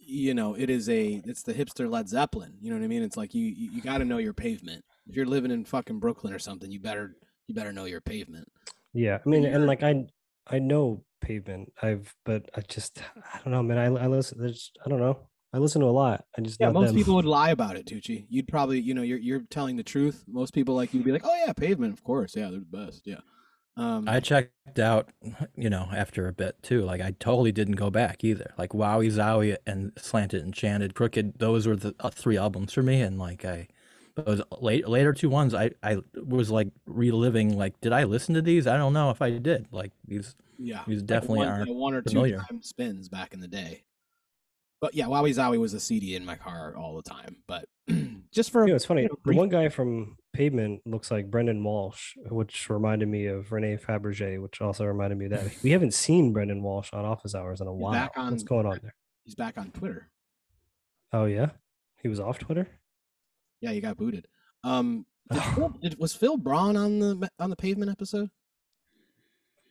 [0.00, 2.54] you know, it is a it's the hipster Led Zeppelin.
[2.60, 3.02] You know what I mean?
[3.02, 4.84] It's like you you, you got to know your pavement.
[5.06, 8.48] If you're living in fucking Brooklyn or something, you better you better know your pavement.
[8.92, 10.06] Yeah, I mean, and like I
[10.46, 11.72] I know pavement.
[11.82, 13.00] I've but I just
[13.34, 13.78] I don't know, man.
[13.78, 14.38] I I listen.
[14.40, 15.27] There's I don't know.
[15.52, 16.24] I listen to a lot.
[16.36, 16.96] I just Yeah, most them.
[16.96, 18.26] people would lie about it, Tucci.
[18.28, 20.24] You'd probably, you know, you're you're telling the truth.
[20.28, 23.06] Most people like you'd be like, "Oh yeah, pavement, of course, yeah, they're the best."
[23.06, 23.20] Yeah.
[23.78, 25.08] Um, I checked out,
[25.56, 26.82] you know, after a bit too.
[26.82, 28.52] Like I totally didn't go back either.
[28.58, 31.38] Like Wowie Zowie and Slanted, Enchanted, Crooked.
[31.38, 33.00] Those were the uh, three albums for me.
[33.00, 33.68] And like I,
[34.16, 37.56] those late, later two ones, I I was like reliving.
[37.56, 38.66] Like, did I listen to these?
[38.66, 39.68] I don't know if I did.
[39.70, 41.74] Like these, yeah, these like definitely one, aren't.
[41.74, 42.38] one or familiar.
[42.38, 43.84] two time spins back in the day.
[44.80, 47.36] But yeah, Wowie Zowie was a CD in my car all the time.
[47.48, 47.66] But
[48.32, 49.02] just for You know, it's funny.
[49.02, 53.76] know, the one guy from Pavement looks like Brendan Walsh, which reminded me of Rene
[53.78, 55.50] Fabergé, which also reminded me of that.
[55.62, 57.92] We haven't seen Brendan Walsh on Office Hours in a while.
[57.92, 58.94] back What's going on there?
[59.24, 60.10] he's back on Twitter.
[61.12, 61.50] Oh yeah,
[62.00, 62.68] he was off Twitter.
[63.60, 64.26] Yeah, he got booted.
[64.62, 65.52] Um, did Oh.
[65.56, 68.30] Phil, did, was Phil Braun on the on the pavement episode?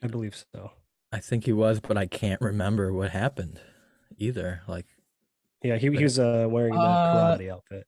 [0.03, 0.71] I believe so.
[1.11, 3.61] I think he was, but I can't remember what happened
[4.17, 4.61] either.
[4.67, 4.85] Like
[5.67, 7.85] Yeah, he, he was uh, wearing the Uh, karate outfit.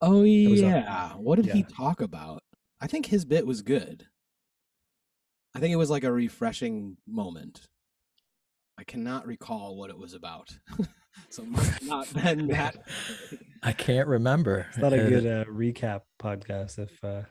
[0.00, 1.10] Oh was on- yeah.
[1.14, 2.42] What did he talk about?
[2.80, 4.06] I think his bit was good.
[5.54, 7.66] I think it was like a refreshing moment.
[8.78, 10.50] I cannot recall what it was about.
[11.30, 12.76] so it must have not been that.
[13.62, 14.66] I can't remember.
[14.70, 17.22] It's not a good uh, recap podcast if uh,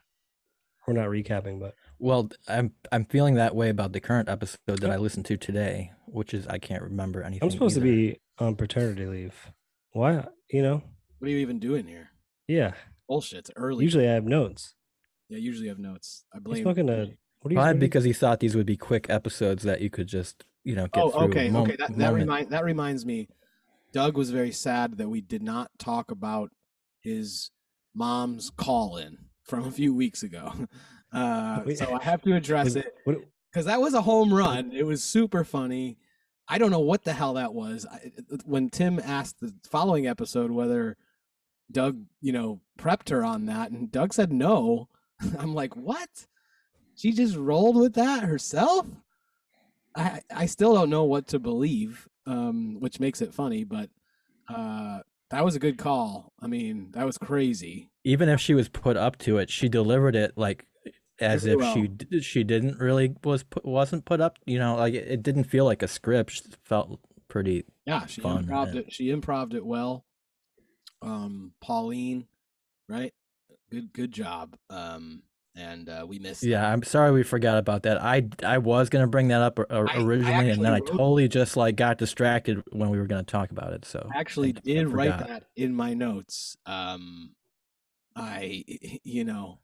[0.87, 4.89] we're not recapping, but Well, I'm I'm feeling that way about the current episode that
[4.89, 7.43] I listened to today, which is I can't remember anything.
[7.47, 7.85] I'm supposed either.
[7.85, 9.51] to be on paternity leave.
[9.95, 10.25] Why?
[10.51, 10.83] You know?
[11.19, 12.09] What are you even doing here?
[12.49, 12.73] Yeah.
[13.07, 13.39] Bullshit.
[13.39, 13.85] It's early.
[13.85, 14.75] Usually I have notes.
[15.29, 16.25] yeah, usually I have notes.
[16.33, 16.63] I He's blame.
[16.63, 16.93] smoking a.
[16.93, 17.79] What are you Probably smoking?
[17.79, 21.01] because he thought these would be quick episodes that you could just you know get
[21.01, 21.21] oh, through.
[21.29, 21.77] okay, mom- okay.
[21.77, 22.15] That that, moment.
[22.15, 23.29] remind, that reminds me.
[23.93, 26.49] Doug was very sad that we did not talk about
[26.99, 27.51] his
[27.93, 30.51] mom's call in from a few weeks ago.
[31.13, 34.73] Uh, so I have to address it because that was a home run.
[34.73, 35.97] It was super funny.
[36.47, 37.85] I don't know what the hell that was.
[37.91, 38.11] I,
[38.45, 40.97] when Tim asked the following episode whether
[41.71, 44.89] Doug, you know, prepped her on that, and Doug said no.
[45.39, 46.27] I'm like, what?
[46.95, 48.87] She just rolled with that herself.
[49.95, 53.63] I I still don't know what to believe, um, which makes it funny.
[53.63, 53.89] But
[54.47, 54.99] uh,
[55.31, 56.31] that was a good call.
[56.39, 57.91] I mean, that was crazy.
[58.03, 60.65] Even if she was put up to it, she delivered it like
[61.19, 61.87] as if she well.
[61.87, 64.37] d- she didn't really was put, wasn't put up.
[64.45, 66.41] You know, like it, it didn't feel like a script.
[66.45, 67.65] It felt pretty.
[67.85, 68.93] Yeah, she Fun, improved it.
[68.93, 70.05] She improved it well.
[71.01, 72.25] Um, Pauline,
[72.89, 73.13] right?
[73.71, 74.55] Good, good job.
[74.69, 75.23] Um,
[75.55, 76.43] and uh, we missed.
[76.43, 78.01] Yeah, I'm sorry we forgot about that.
[78.01, 80.79] I I was gonna bring that up or, or I- I originally, and then I
[80.79, 83.85] totally just like got distracted when we were gonna talk about it.
[83.85, 86.57] So I actually d- did write that in my notes.
[86.65, 87.35] Um,
[88.15, 88.63] I,
[89.03, 89.59] you know,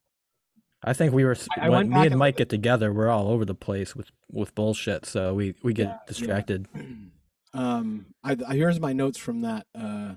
[0.83, 2.49] I think we were s- I- I when went me back and and Mike get
[2.49, 5.05] together, we're all over the place with with bullshit.
[5.05, 5.99] So we we get Yeah, yeah.
[6.07, 6.67] distracted.
[7.53, 10.15] um, I, I here's my notes from that uh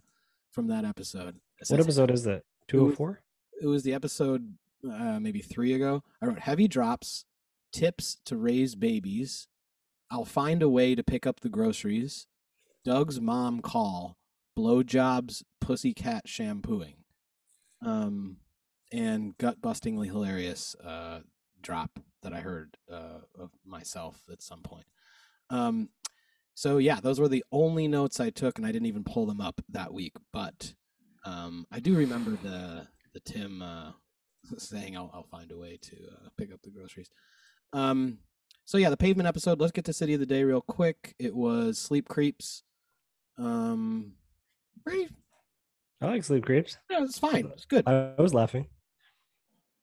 [0.53, 1.37] from that episode.
[1.61, 2.43] It What episode is that?
[2.69, 3.21] 204?
[3.61, 4.55] it was the episode
[4.91, 6.03] uh, maybe three ago.
[6.21, 7.25] I wrote heavy drops,
[7.73, 9.49] tips to raise babies.
[10.11, 12.27] I'll find a way to pick up the groceries.
[12.85, 14.17] Doug's mom call,
[14.59, 16.97] blowjobs, pussycat shampooing,
[17.85, 18.37] um,
[18.95, 21.21] and gut bustingly hilarious uh,
[21.61, 24.87] drop that I heard uh, of myself at some point.
[25.51, 25.89] Um,
[26.55, 29.41] so yeah, those were the only notes I took, and I didn't even pull them
[29.41, 30.13] up that week.
[30.33, 30.75] But
[31.25, 33.93] um, I do remember the the Tim uh,
[34.59, 37.11] saying, "I'll I'll find a way to uh, pick up the groceries."
[37.73, 38.19] Um,
[38.65, 39.61] so yeah, the pavement episode.
[39.61, 41.17] Let's get to city of the day real quick.
[41.19, 42.63] It was sleep creeps.
[43.37, 44.13] Um,
[44.85, 45.09] pretty.
[46.01, 46.77] I like Sleep Creeps.
[46.91, 47.51] Yeah, it's fine.
[47.55, 47.85] It's good.
[47.87, 48.67] I, I was laughing.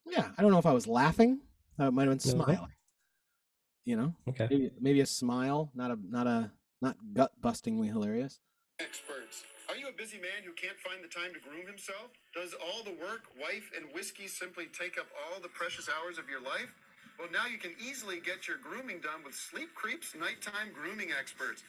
[0.05, 1.39] Yeah, I don't know if I was laughing.
[1.79, 2.43] I might have been No.
[2.43, 2.73] smiling.
[3.85, 4.47] You know, Okay.
[4.49, 8.39] maybe, maybe a smile, not a not a not gut bustingly hilarious.
[8.79, 9.43] experts.
[9.69, 12.11] Are you a busy man who can't find the time to groom himself?
[12.33, 16.27] Does all the work, wife, and whiskey simply take up all the precious hours of
[16.27, 16.73] your life?
[17.17, 21.63] Well, now you can easily get your grooming done with Sleep Creep's nighttime grooming experts.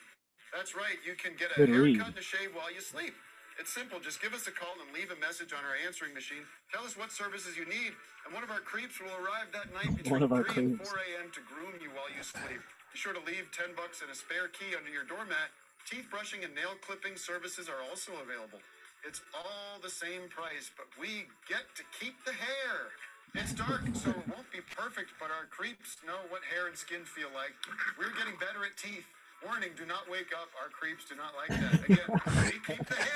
[0.53, 2.01] That's right, you can get a Good haircut read.
[2.17, 3.15] and a shave while you sleep.
[3.61, 4.01] It's simple.
[4.01, 6.43] Just give us a call and leave a message on our answering machine.
[6.73, 7.93] Tell us what services you need,
[8.25, 10.81] and one of our creeps will arrive that night between One of our 3 and
[10.81, 11.29] 4 a.m.
[11.37, 12.63] to groom you while you sleep.
[12.93, 15.53] Be sure to leave 10 bucks and a spare key under your doormat.
[15.89, 18.61] Teeth brushing and nail clipping services are also available.
[19.03, 22.95] It's all the same price, but we get to keep the hair.
[23.35, 27.03] It's dark, so it won't be perfect, but our creeps know what hair and skin
[27.09, 27.57] feel like.
[27.99, 29.09] We're getting better at teeth.
[29.45, 30.49] Warning, do not wake up.
[30.63, 31.85] Our creeps do not like that.
[31.85, 33.07] Again, keep the hair.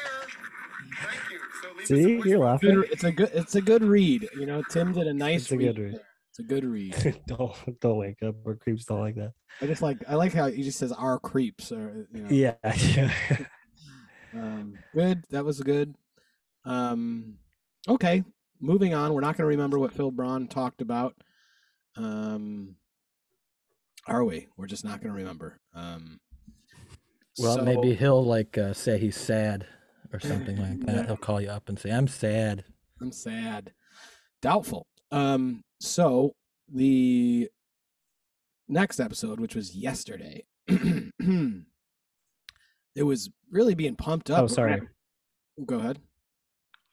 [1.03, 1.39] Thank you.
[1.63, 2.85] So leave us a See, you're laughing.
[2.91, 4.29] It's a good it's a good read.
[4.35, 6.01] You know, Tim did a nice It's a good read.
[6.31, 7.23] It's a good read.
[7.27, 9.33] don't don't wake up Our creeps don't like that.
[9.61, 12.31] I just like I like how he just says our creeps or you know.
[12.31, 13.13] Yeah, yeah.
[14.35, 15.25] Um, good.
[15.31, 15.95] That was good.
[16.67, 17.39] Um,
[17.89, 18.23] okay,
[18.61, 19.15] moving on.
[19.15, 21.15] We're not going to remember what Phil Braun talked about.
[21.97, 22.77] Um,
[24.07, 24.49] are we?
[24.57, 25.61] We're just not going to remember.
[25.75, 26.21] Um,
[27.39, 29.67] Well, so- maybe he'll like uh, say he's sad
[30.13, 31.07] or something like that.
[31.07, 32.65] He'll call you up and say, "I'm sad."
[33.01, 33.73] I'm sad.
[34.41, 34.87] Doubtful.
[35.11, 36.35] Um, so
[36.73, 37.49] the
[38.69, 41.65] next episode, which was yesterday, it
[43.03, 44.43] was really being pumped up.
[44.45, 44.81] oh, sorry.
[45.65, 45.99] Go ahead.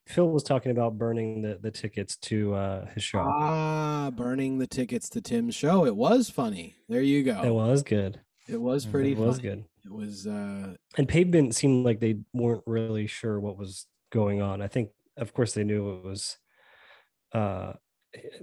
[0.07, 3.19] Phil was talking about burning the, the tickets to uh, his show.
[3.19, 5.85] Ah, burning the tickets to Tim's show.
[5.85, 6.75] It was funny.
[6.89, 7.41] There you go.
[7.41, 8.19] It was good.
[8.47, 9.13] It was pretty.
[9.13, 9.49] It was funny.
[9.49, 9.65] good.
[9.85, 10.27] It was.
[10.27, 14.61] uh And Pavement seemed like they weren't really sure what was going on.
[14.61, 16.37] I think, of course, they knew it was,
[17.33, 17.73] uh,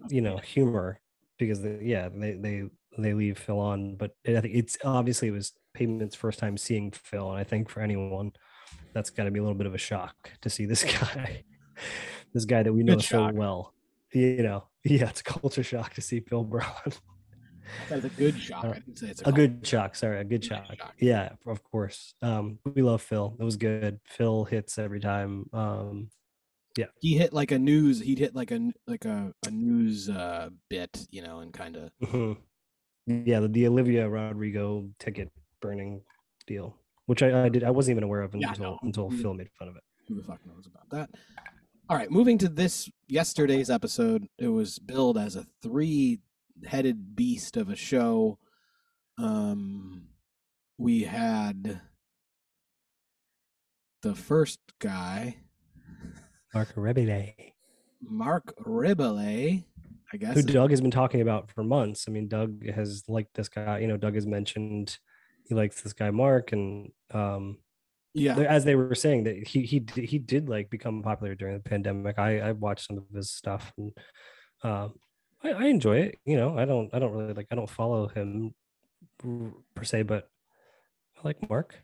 [0.08, 1.00] you know, humor
[1.38, 2.64] because they, yeah, they they
[2.98, 6.90] they leave Phil on, but I think it's obviously it was Pavement's first time seeing
[6.90, 8.32] Phil, and I think for anyone,
[8.94, 11.44] that's got to be a little bit of a shock to see this guy,
[12.34, 13.34] this guy that we know Good so shock.
[13.34, 13.74] well.
[14.12, 16.72] You know, yeah, it's a culture shock to see Phil Brown.
[17.88, 18.64] That's a good shock.
[18.64, 20.66] Uh, I didn't say it's a, a good shock sorry a good shock.
[20.76, 20.92] shock.
[20.98, 26.10] yeah of course um we love phil it was good phil hits every time um
[26.76, 28.00] yeah, He hit like a news.
[28.00, 31.90] He'd hit like a like a a news uh bit, you know, and kind of.
[32.02, 32.36] mhm.
[33.06, 36.02] yeah the, the olivia rodrigo ticket burning
[36.48, 36.76] deal
[37.10, 38.78] which I, I did i wasn't even aware of Yeah, until no.
[38.82, 39.20] until Mm.
[39.20, 41.10] phil made fun of it Who the fuck knows about that?
[41.88, 44.28] All right, moving to this yesterday's episode.
[44.38, 48.38] It was billed as a three-headed beast of a show.
[49.18, 50.04] Um,
[50.78, 51.80] we had
[54.02, 55.36] the first guy,
[56.54, 57.34] mark rebillet
[58.00, 59.64] Mark Rebillet,
[60.12, 60.34] I guess.
[60.36, 63.78] who doug has been talking about for months i mean doug has liked this guy
[63.80, 64.98] you know doug has mentioned
[65.50, 67.58] he likes this guy mark and um
[68.12, 71.54] yeah, as they were saying that he he did, he did like become popular during
[71.54, 72.18] the pandemic.
[72.18, 73.92] I I watched some of his stuff and
[74.64, 74.94] um
[75.44, 76.18] I, I enjoy it.
[76.24, 78.52] You know, I don't I don't really like I don't follow him
[79.22, 80.28] per se, but
[81.16, 81.76] I like Mark.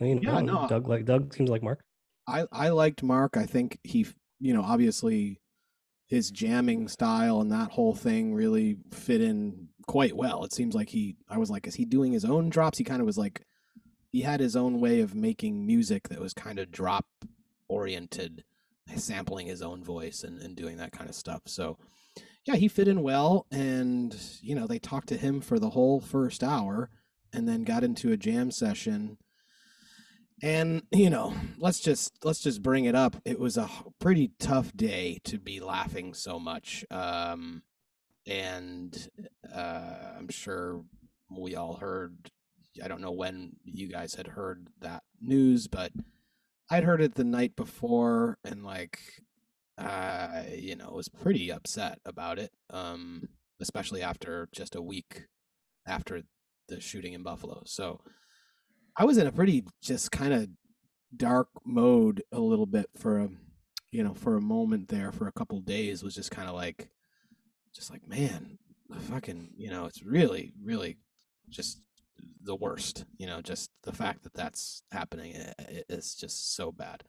[0.00, 1.84] I know, Yeah, no, Doug like Doug seems like Mark.
[2.28, 3.36] I I liked Mark.
[3.36, 4.06] I think he,
[4.38, 5.40] you know, obviously
[6.06, 10.44] his jamming style and that whole thing really fit in quite well.
[10.44, 12.78] It seems like he I was like is he doing his own drops?
[12.78, 13.42] He kind of was like
[14.10, 17.06] he had his own way of making music that was kind of drop
[17.68, 18.44] oriented,
[18.96, 21.42] sampling his own voice and and doing that kind of stuff.
[21.46, 21.78] So
[22.44, 26.00] yeah, he fit in well and you know, they talked to him for the whole
[26.00, 26.90] first hour
[27.32, 29.16] and then got into a jam session
[30.42, 33.68] and you know let's just let's just bring it up it was a
[34.00, 37.62] pretty tough day to be laughing so much um
[38.26, 39.08] and
[39.54, 40.82] uh i'm sure
[41.30, 42.30] we all heard
[42.82, 45.92] i don't know when you guys had heard that news but
[46.70, 49.00] i'd heard it the night before and like
[50.52, 53.28] you know was pretty upset about it um
[53.60, 55.24] especially after just a week
[55.86, 56.22] after
[56.68, 57.62] the shooting in buffalo.
[57.64, 58.00] So
[58.96, 60.48] I was in a pretty just kind of
[61.16, 63.28] dark mode a little bit for a
[63.90, 66.88] you know for a moment there for a couple days was just kind of like
[67.74, 68.58] just like man
[69.08, 70.98] fucking you know it's really really
[71.48, 71.80] just
[72.44, 76.70] the worst you know just the fact that that's happening i- i- is just so
[76.72, 77.04] bad.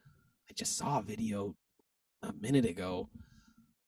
[0.50, 1.56] I just saw a video
[2.22, 3.10] a minute ago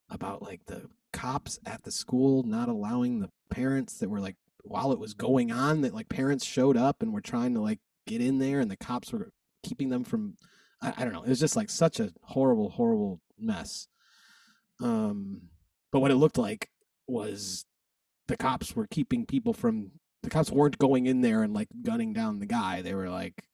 [0.10, 4.92] about like the cops at the school not allowing the parents that were like while
[4.92, 8.22] it was going on that like parents showed up and were trying to like get
[8.22, 9.32] in there and the cops were
[9.64, 10.36] keeping them from
[10.82, 13.88] I, I don't know it was just like such a horrible horrible mess.
[14.82, 15.44] Um
[15.96, 16.68] but what it looked like
[17.08, 17.64] was
[18.28, 19.92] the cops were keeping people from
[20.24, 22.82] the cops weren't going in there and like gunning down the guy.
[22.82, 23.46] They were like,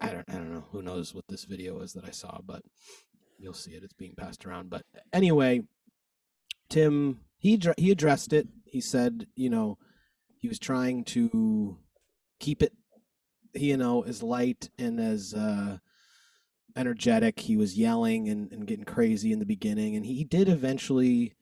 [0.00, 0.64] I don't, I don't know.
[0.72, 2.62] Who knows what this video is that I saw, but
[3.38, 3.82] you'll see it.
[3.82, 4.70] It's being passed around.
[4.70, 5.60] But anyway,
[6.70, 8.48] Tim he he addressed it.
[8.64, 9.76] He said, you know,
[10.40, 11.76] he was trying to
[12.40, 12.72] keep it,
[13.52, 15.76] you know, as light and as uh,
[16.76, 17.40] energetic.
[17.40, 21.34] He was yelling and, and getting crazy in the beginning, and he did eventually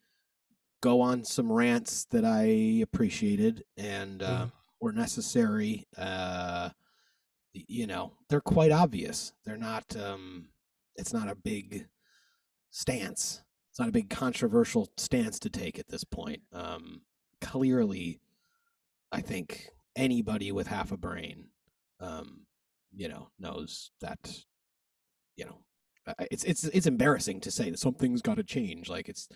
[0.80, 4.53] go on some rants that I appreciated and uh, Mm.
[4.80, 5.87] were necessary.
[5.97, 6.70] Uh,
[7.53, 9.33] you know, they're quite obvious.
[9.45, 9.95] They're not.
[9.97, 10.49] Um,
[10.97, 11.87] it's not a big
[12.70, 13.43] stance.
[13.70, 16.43] It's not a big controversial stance to take at this point.
[16.53, 17.03] Um,
[17.41, 18.20] clearly,
[19.12, 21.47] I think anybody with half a brain,
[22.01, 22.41] um,
[22.95, 24.18] you know, knows that.
[25.37, 25.59] You know,
[26.30, 28.89] it's it's it's embarrassing to say that something's got to change.
[28.89, 29.28] Like it's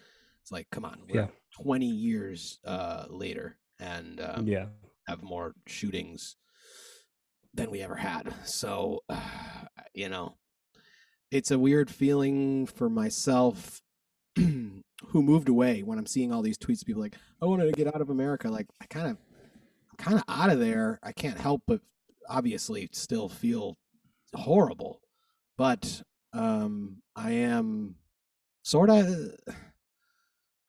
[0.43, 1.27] it's like, come on, we're Yeah.
[1.55, 4.67] twenty years uh, later, and um, yeah.
[5.09, 6.37] have more shootings
[7.55, 8.33] than we ever had.
[8.45, 9.03] So,
[9.95, 10.37] you know,
[11.31, 13.81] it's a weird feeling for myself
[14.37, 14.83] who
[15.15, 16.85] moved away when I'm seeing all these tweets.
[16.85, 18.49] People like, I wanted to get out of America.
[18.51, 19.17] Like, I kind of,
[19.91, 21.01] I'm kind of out of there.
[21.03, 21.81] I can't help but
[22.29, 23.77] obviously still feel
[24.35, 25.01] horrible,
[25.57, 26.03] but
[26.33, 27.97] um, I am
[28.63, 29.07] sort of.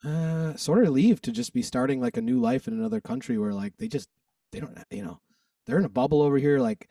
[0.06, 3.38] Uh, sort of relieved to just be starting like a new life in another country
[3.38, 4.08] where like they just
[4.52, 5.20] they don't you know
[5.66, 6.90] they're in a bubble over here like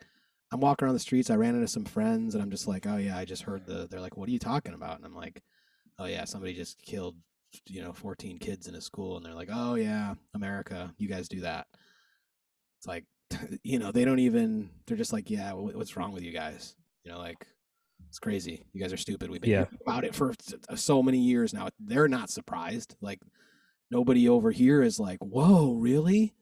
[0.51, 2.97] i'm walking around the streets i ran into some friends and i'm just like oh
[2.97, 5.41] yeah i just heard the they're like what are you talking about and i'm like
[5.99, 7.15] oh yeah somebody just killed
[7.67, 11.27] you know 14 kids in a school and they're like oh yeah america you guys
[11.27, 11.65] do that
[12.77, 13.05] it's like
[13.63, 17.11] you know they don't even they're just like yeah what's wrong with you guys you
[17.11, 17.47] know like
[18.07, 19.65] it's crazy you guys are stupid we've been Yeah.
[19.85, 20.33] about it for
[20.75, 23.19] so many years now they're not surprised like
[23.91, 26.33] nobody over here is like whoa really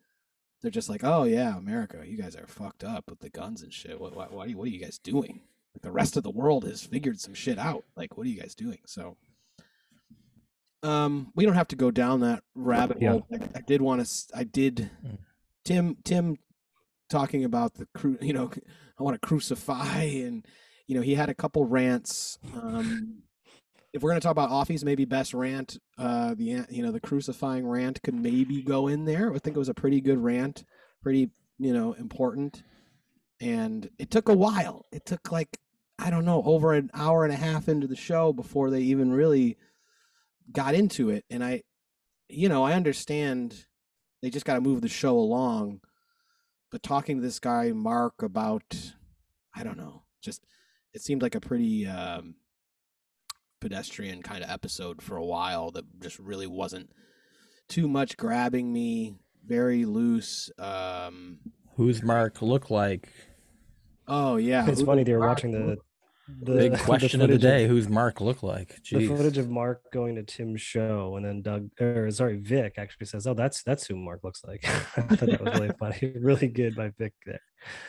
[0.61, 3.71] they're just like, oh yeah, America, you guys are fucked up with the guns and
[3.71, 4.01] shit.
[4.01, 5.41] What, what, what, are, you, what are you guys doing?
[5.75, 7.83] Like the rest of the world has figured some shit out.
[7.95, 8.79] Like, what are you guys doing?
[8.87, 9.15] So,
[10.81, 13.11] um, we don't have to go down that rabbit Yeah.
[13.11, 13.27] hole.
[13.31, 14.11] I, I did want to.
[14.35, 14.89] I did.
[15.05, 15.17] Mm.
[15.65, 16.37] Tim, Tim,
[17.11, 18.17] talking about the cru.
[18.21, 18.51] You know,
[18.99, 20.45] I want to crucify, and
[20.87, 22.37] you know, he had a couple rants.
[22.55, 23.23] Um,
[23.93, 27.67] if we're gonna talk about offies, maybe best rant, uh, the you know the crucifying
[27.67, 29.33] rant could maybe go in there.
[29.33, 30.63] I think it was a pretty good rant,
[31.01, 32.63] pretty you know important,
[33.39, 34.85] and it took a while.
[34.91, 35.59] It took like
[35.97, 39.13] I don't know over an hour and a half into the show before they even
[39.13, 39.57] really
[40.51, 41.25] got into it.
[41.29, 41.63] And I,
[42.27, 43.65] you know, I understand
[44.21, 45.81] they just got to move the show along,
[46.71, 48.93] but talking to this guy Mark about,
[49.55, 50.45] I don't know, just
[50.95, 51.85] it seemed like a pretty.
[51.87, 52.35] Um,
[53.61, 56.87] pedestrian kind of episode for a while that just really wasn't
[57.67, 59.15] too much grabbing me
[59.47, 61.39] very loose um
[61.75, 63.09] Who's Mark look like?
[64.07, 65.77] oh yeah It's who funny they were Mark watching the
[66.41, 67.67] the Big question of the footage day.
[67.67, 68.79] Who's Mark look like?
[68.91, 73.05] the footage of Mark going to Tim's show, and then Doug, or sorry, Vic actually
[73.05, 74.63] says, "Oh, that's that's who Mark looks like."
[74.97, 77.41] I thought that was really funny, really good by Vic there.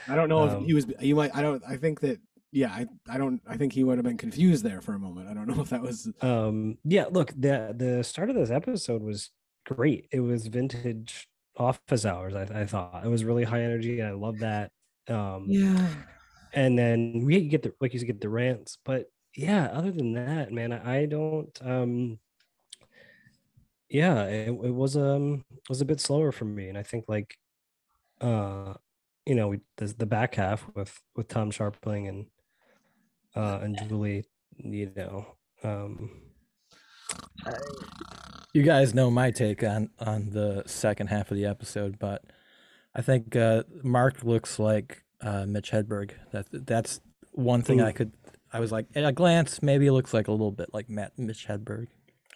[0.08, 2.18] i don't know um, if he was you might i don't i think that
[2.52, 5.28] yeah i i don't i think he would have been confused there for a moment
[5.28, 9.02] i don't know if that was Um, yeah, look, the the start of this episode
[9.02, 9.30] was
[9.64, 10.08] great.
[10.12, 12.34] It was vintage office hours.
[12.34, 14.70] I, I thought it was really high energy, I love that.
[15.08, 15.88] Um, yeah
[16.52, 20.50] and then we get the like you get the rants, but yeah, other than that,
[20.52, 21.58] man, I, I don't.
[21.62, 22.18] Um,
[23.88, 27.04] yeah, it, it was um it was a bit slower for me, and I think
[27.08, 27.36] like,
[28.20, 28.74] uh,
[29.26, 32.26] you know, we the, the back half with with Tom Scharpling and
[33.36, 34.24] uh and Julie,
[34.56, 35.26] you know,
[35.62, 36.10] um,
[38.52, 42.24] You guys know my take on on the second half of the episode, but
[42.94, 46.12] I think uh, Mark looks like uh, Mitch Hedberg.
[46.32, 47.00] That that's
[47.32, 48.12] one thing I could.
[48.52, 51.18] I was like, at a glance, maybe he looks like a little bit like Matt
[51.18, 51.88] Mitch Hedberg.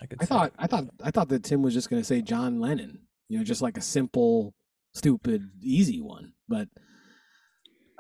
[0.03, 0.19] I could.
[0.21, 0.29] i say.
[0.29, 3.37] thought i thought i thought that tim was just going to say john lennon you
[3.37, 4.55] know just like a simple
[4.95, 6.69] stupid easy one but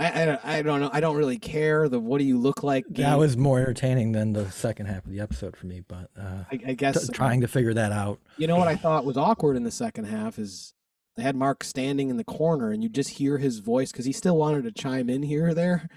[0.01, 0.91] I, I, don't- I don't know.
[0.93, 1.89] I don't really care.
[1.89, 2.85] The what do you look like?
[2.91, 5.83] that was more entertaining than the second half of the episode for me.
[5.87, 8.19] But uh, I, I t- guess trying to figure that out.
[8.39, 10.73] You know what I thought was awkward in the second half is
[11.17, 14.13] they had Mark standing in the corner and you just hear his voice because he
[14.13, 15.89] still wanted to chime in here or there.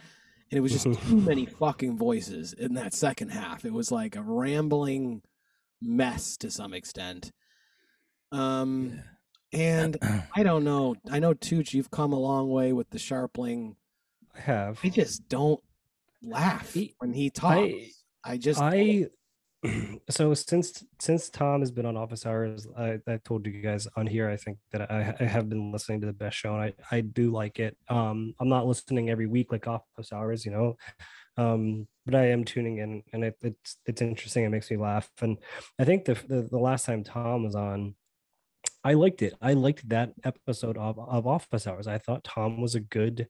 [0.52, 3.64] And it was just too many fucking voices in that second half.
[3.66, 5.22] It was like a rambling
[5.82, 7.32] mess to some extent.
[8.32, 9.00] Um,
[9.52, 9.98] and
[10.36, 10.96] I don't know.
[11.10, 13.76] I know Tooch, you've come a long way with the Scharpling.
[14.36, 14.80] I have.
[14.84, 15.60] I just don't
[16.22, 17.74] laugh He- when he talks.
[18.24, 19.08] I, just I
[20.10, 24.08] so since since Tom has been on Office Hours, I, I told you guys on
[24.08, 24.30] here.
[24.30, 27.02] I think that I, I have been listening to the best show, and I I
[27.02, 27.78] do like it.
[27.90, 30.78] Um, I'm not listening every week like Office Hours, you know,
[31.38, 34.44] um, but I am tuning in, and it, it's it's interesting.
[34.44, 35.38] It makes me laugh, and
[35.80, 37.96] I think the, the the last time Tom was on,
[38.84, 39.34] I liked it.
[39.42, 41.88] I liked that episode of of Office Hours.
[41.88, 43.28] I thought Tom was a good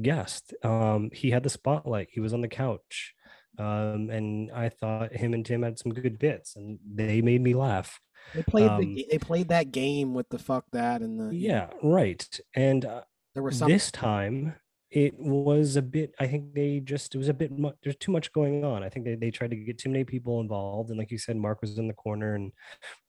[0.00, 0.54] guest.
[0.62, 2.08] Um, he had the spotlight.
[2.10, 3.14] He was on the couch
[3.58, 7.54] um, and I thought him and Tim had some good bits, and they made me
[7.54, 8.00] laugh.
[8.34, 11.70] They played Um, the, they played that game with the fuck that and the Yeah,
[11.82, 12.26] right.
[12.54, 13.02] And uh,
[13.34, 14.56] there was some this time
[14.90, 16.14] it was a bit.
[16.18, 17.76] I think they just it was a bit much.
[17.82, 18.82] There's too much going on.
[18.82, 21.36] I think they they tried to get too many people involved, and like you said,
[21.36, 22.52] Mark was in the corner and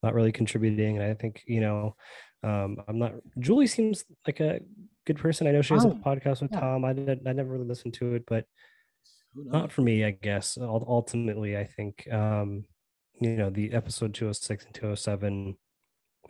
[0.03, 0.97] not really contributing.
[0.97, 1.95] And I think you know,
[2.43, 3.13] um, I'm not.
[3.39, 4.59] Julie seems like a
[5.07, 5.47] good person.
[5.47, 6.59] I know she has a Oh, podcast with yeah.
[6.59, 6.85] Tom.
[6.85, 8.45] I did, I never really listened to it, but
[9.45, 12.65] not for me i guess ultimately i think um
[13.19, 15.55] you know the episode 206 and 207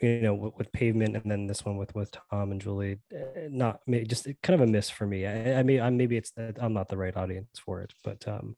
[0.02, 3.48] you know with, with pavement and then this one with with tom and julie eh,
[3.50, 6.58] not just kind of a miss for me i, I mean I, maybe it's that
[6.62, 8.56] i'm not the right audience for it but um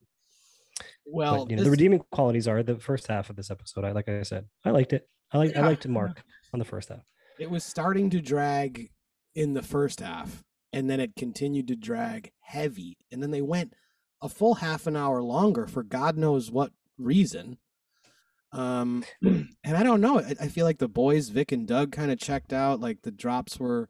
[1.06, 3.92] well, but, you know the redeeming qualities are the first half of this episode i
[3.92, 7.04] like i said i liked it i like i liked mark on the first half
[7.38, 8.90] it was starting to drag
[9.40, 13.74] in the first half and then it continued to drag heavy and then they went
[14.22, 17.58] a full half an hour longer for god knows what reason.
[18.52, 22.12] Um and i don't know I, I feel like the boys vic and doug kind
[22.12, 23.88] of checked out like the drops were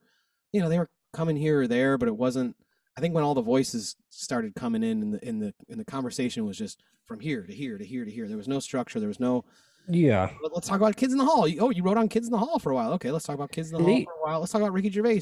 [0.51, 2.55] you know they were coming here or there but it wasn't
[2.95, 5.85] i think when all the voices started coming in and the in the in the
[5.85, 8.27] conversation was just from here to here to here to here.
[8.27, 9.43] There was no structure there was no
[9.89, 11.47] yeah let- Let's talk about Kids in the Hall.
[11.59, 12.93] Oh, you wrote on Kids in the Hall for a while.
[12.93, 14.39] Okay, let's talk about Kids in the Hall for a while.
[14.39, 15.21] Let's talk about Ricky Gervais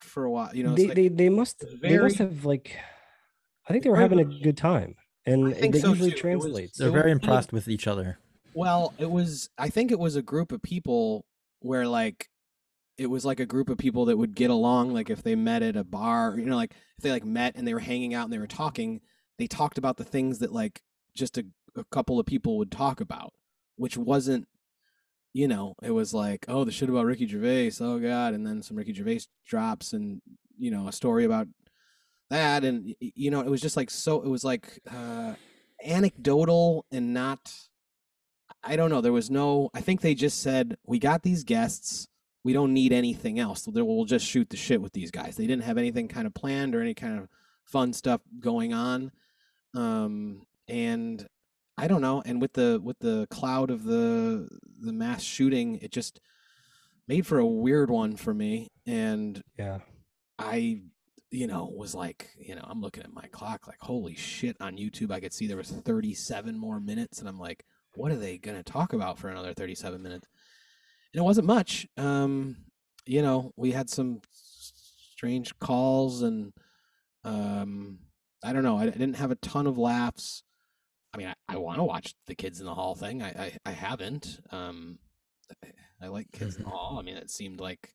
[0.00, 0.50] for a while.
[0.54, 2.76] You know, they, like- they they must it's they must have like
[3.68, 4.94] i think they were having a good time
[5.26, 6.28] and think that so, usually too.
[6.28, 8.18] It was- translates They're It was very kind impressed with each other.
[8.54, 9.48] well, it was.
[9.58, 11.24] I think it was a group of people
[11.60, 12.28] where like
[12.98, 14.92] it was like a group of people that would get along.
[14.92, 17.66] Like if they met at a bar, you know, like if they like met and
[17.66, 19.00] they were hanging out and they were talking,
[19.38, 20.80] they talked about the things that like
[21.16, 21.44] just a,
[21.76, 23.32] a couple of people would talk about,
[23.76, 24.46] which wasn't.
[25.32, 27.72] You know, it was like, oh, the shit about Ricky Gervais.
[27.80, 30.22] Oh God, and then some Ricky Gervais drops, and
[30.56, 31.48] you know, a story about
[32.30, 34.22] that, and you know, it was just like so.
[34.22, 35.34] It was like uh,
[35.84, 37.52] anecdotal and not.
[38.62, 39.00] I don't know.
[39.00, 39.70] There was no.
[39.74, 42.06] I think they just said we got these guests.
[42.44, 43.66] We don't need anything else.
[43.66, 45.36] We'll just shoot the shit with these guys.
[45.36, 47.28] They didn't have anything kind of planned or any kind of
[47.64, 49.10] fun stuff going on.
[49.74, 51.26] Um, and
[51.76, 52.22] I don't know.
[52.24, 54.48] And with the with the cloud of the
[54.80, 56.20] the mass shooting, it just
[57.08, 58.68] made for a weird one for me.
[58.86, 59.78] And yeah
[60.38, 60.82] I,
[61.30, 64.56] you know, was like, you know, I'm looking at my clock, like, holy shit!
[64.60, 67.64] On YouTube, I could see there was 37 more minutes, and I'm like,
[67.94, 70.28] what are they gonna talk about for another 37 minutes?
[71.12, 71.86] And it wasn't much.
[71.96, 72.56] Um,
[73.06, 76.52] you know, we had some strange calls, and
[77.24, 78.00] um,
[78.42, 78.76] I don't know.
[78.76, 80.42] I, I didn't have a ton of laughs.
[81.14, 83.22] I mean, I, I want to watch the Kids in the Hall thing.
[83.22, 84.40] I I, I haven't.
[84.50, 84.98] Um,
[85.62, 85.68] I,
[86.02, 86.98] I like Kids in the Hall.
[86.98, 87.94] I mean, it seemed like,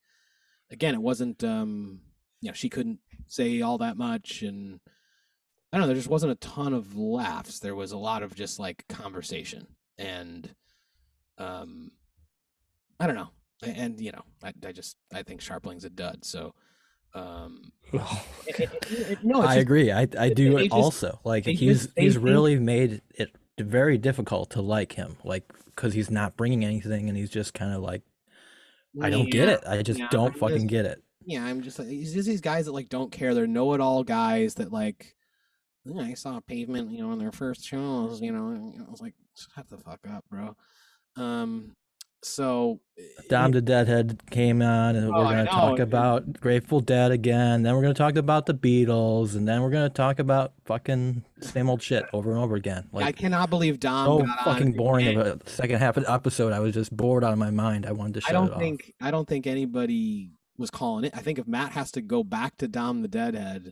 [0.72, 1.44] again, it wasn't.
[1.44, 2.00] Um,
[2.42, 4.80] you know, she couldn't say all that much, and
[5.74, 5.88] I don't know.
[5.88, 7.60] There just wasn't a ton of laughs.
[7.60, 9.68] There was a lot of just like conversation,
[9.98, 10.56] and
[11.38, 11.92] um,
[13.02, 13.32] I don't know.
[13.62, 16.24] And you know, I, I just I think Scharpling's a dud.
[16.24, 16.56] So,
[17.14, 19.92] um, it- it- it- no, it's I just- agree.
[19.92, 21.20] I I do they it just- also.
[21.24, 25.18] Like he's just- they he's think- really made it very difficult to like him.
[25.24, 28.02] Like because he's not bringing anything, and he's just kind of like,
[29.02, 29.62] I don't get it.
[29.68, 31.04] I just yeah, don't he fucking just- get it.
[31.26, 33.34] yeah, I'm just like he's just these guys that like don't care.
[33.34, 35.16] They're know-it-all guys that like.
[35.86, 38.22] "Yeah, I saw pavement, you know, in their first shows.
[38.22, 39.14] You know, and I was like,
[39.56, 40.56] shut the fuck up, bro.
[41.16, 41.76] Um,
[42.22, 42.80] so
[43.30, 47.64] Dom the Deadhead came on, and Oh, we're I gonna talk about Grateful Dead again.
[47.64, 51.70] Then we're gonna talk about the Beatles, and then we're gonna talk about fucking same
[51.70, 52.88] old shit over and over again.
[52.92, 54.06] Like I cannot believe Dom.
[54.06, 56.52] so got on fucking boring and- of a second half of the episode.
[56.52, 57.86] I was just bored out of my mind.
[57.86, 58.60] I wanted to shut I don't it off.
[58.60, 61.14] think I don't think anybody was calling it.
[61.16, 63.72] I think if Matt has to go back to Dom the Deadhead,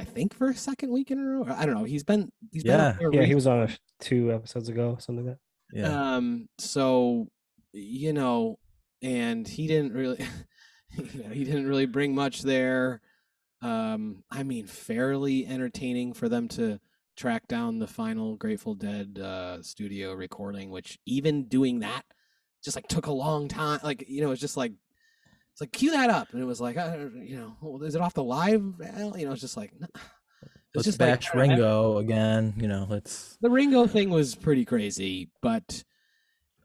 [0.00, 1.46] I think for a second week in a row.
[1.48, 1.84] I don't know.
[1.84, 3.06] He's been he's been Yeah.
[3.06, 6.16] up yeah he was on a f- two episodes ago something like that Yeah.
[6.16, 7.28] Um, so
[7.72, 8.58] you know,
[9.02, 10.24] and he didn't really,
[10.92, 13.00] you know, he didn't really bring much there.
[13.60, 16.80] Um, I mean, fairly entertaining for them to
[17.16, 22.04] track down the final Grateful Dead uh, studio recording, which even doing that
[22.64, 23.80] just like took a long time.
[23.82, 24.72] Like you know, it's just like
[25.52, 28.00] it's like cue that up, and it was like, uh, you know, well, is it
[28.00, 28.62] off the live?
[29.16, 29.72] You know, it's just like.
[29.78, 29.86] "No."
[30.74, 31.40] let's just like, don't know.
[31.40, 32.54] Ringo again.
[32.56, 33.36] You know, let's.
[33.40, 35.82] the Ringo thing was pretty crazy, but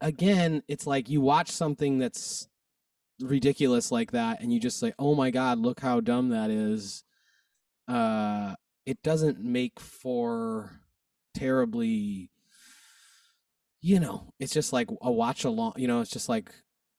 [0.04, 2.48] again, it's like you watch something that's
[3.20, 7.04] ridiculous like that and you just say, "Oh my god, look how dumb that is."
[7.88, 8.54] Uh
[8.86, 10.80] it doesn't make for
[11.34, 12.30] terribly
[13.80, 16.52] you know, it's just like a watch along, you know, it's just like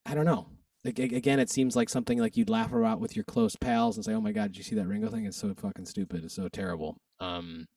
[0.05, 0.47] I don't know.
[0.83, 4.05] Like, again, it seems like something like you'd laugh about with your close pals and
[4.05, 5.25] say, "Oh my god, did you see that Ringo thing?
[5.25, 6.23] It's so fucking stupid.
[6.25, 7.67] It's so terrible." Um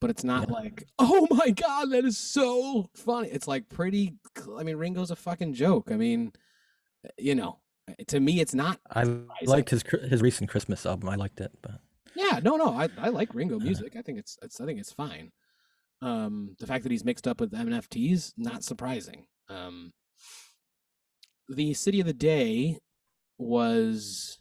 [0.00, 0.54] but it's not Yeah.
[0.54, 4.14] like, "Oh my god, that is so funny." It's like pretty
[4.58, 5.90] I mean, Ringo's a fucking joke.
[5.92, 6.32] I mean,
[7.18, 7.58] you know,
[8.08, 9.04] to me it's not I
[9.44, 11.08] liked his his recent Christmas album.
[11.08, 11.80] I liked it, but
[12.14, 13.64] yeah, no, no, I, I like Ringo Uh-huh.
[13.64, 13.94] music.
[13.96, 15.30] I think it's, it's I think it's fine.
[16.02, 19.26] Um, the fact that he's mixed up with MNFTs, not surprising.
[19.48, 19.92] Um,
[21.48, 22.78] the city of the day
[23.38, 24.38] was,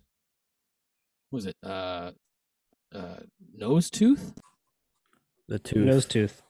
[1.32, 2.12] was it uh,
[2.93, 3.18] uh,
[3.53, 4.34] nose tooth,
[5.50, 5.84] the two.
[5.84, 6.41] Nose tooth.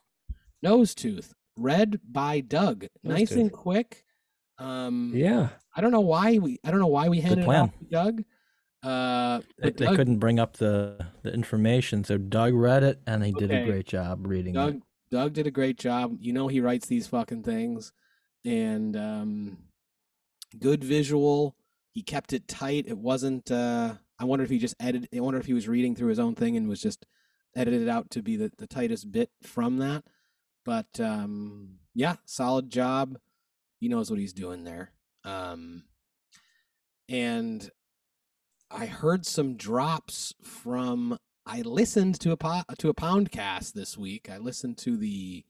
[0.61, 4.03] nose tooth, read by Doug, Nose nice and quick.
[4.57, 5.49] Um, Yeah.
[5.75, 7.61] I don't know why we, I don't know why we handed it plan.
[7.63, 8.23] off to Doug.
[8.83, 13.23] Uh, They, but they couldn't bring up the the information, so Doug read it, and
[13.23, 14.83] he did a great job reading Doug it.
[15.11, 16.17] Doug did a great job.
[16.19, 17.91] You know he writes these fucking things,
[18.45, 19.57] and um,
[20.59, 21.55] good visual.
[21.91, 22.85] He kept it tight.
[22.87, 23.51] It wasn't.
[23.51, 25.09] Uh, I wonder if he just edited.
[25.15, 27.05] I wonder if he was reading through his own thing and was just
[27.55, 30.03] edited out to be the, the tightest bit from that.
[30.65, 33.17] But um, yeah, solid job.
[33.79, 34.91] He knows what he's doing there.
[35.23, 35.83] Um,
[37.07, 37.69] and
[38.71, 44.29] I heard some drops from I listened to a po- to a Poundcast this week.
[44.29, 45.43] I listened to the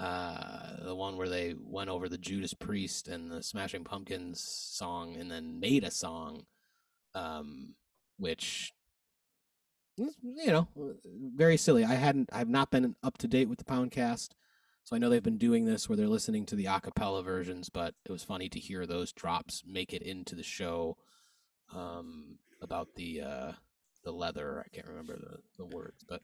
[0.00, 5.16] uh the one where they went over the Judas Priest and the Smashing Pumpkins song
[5.16, 6.46] and then made a song
[7.14, 7.74] um
[8.16, 8.72] which
[9.98, 10.68] you know
[11.36, 11.84] very silly.
[11.84, 14.30] I hadn't I've not been up to date with the Poundcast.
[14.84, 17.68] So I know they've been doing this where they're listening to the a cappella versions,
[17.68, 20.96] but it was funny to hear those drops make it into the show
[21.74, 23.52] um about the uh
[24.04, 24.64] the leather.
[24.64, 26.22] I can't remember the, the words, but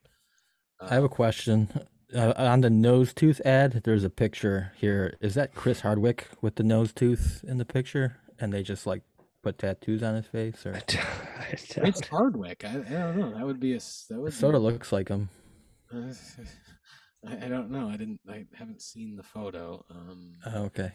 [0.79, 1.69] uh, I have a question.
[2.13, 5.17] Uh, on the nose tooth ad, there's a picture here.
[5.21, 8.17] Is that Chris Hardwick with the nose tooth in the picture?
[8.39, 9.01] And they just like
[9.45, 10.97] put tattoos on his face, or I d-
[11.37, 12.65] I It's doubt- Hardwick.
[12.65, 13.33] I, I don't know.
[13.35, 13.79] That would be a
[14.09, 15.29] that would it sort of looks like him.
[15.93, 17.87] I, I don't know.
[17.89, 18.19] I didn't.
[18.29, 19.85] I haven't seen the photo.
[19.89, 20.91] Um, Oh, okay,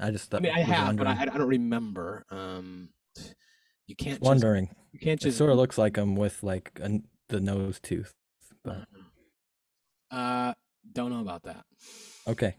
[0.00, 1.06] I just I thought, mean, I was have, but.
[1.06, 2.24] I, I don't remember.
[2.30, 2.88] Um,
[3.86, 4.68] you can't just, wondering.
[4.92, 7.78] You can't It just sort of looks like him with like a n the nose
[7.80, 8.14] tooth.
[8.64, 8.86] But
[10.10, 10.54] Uh,
[10.92, 11.64] don't know about that.
[12.26, 12.56] okay,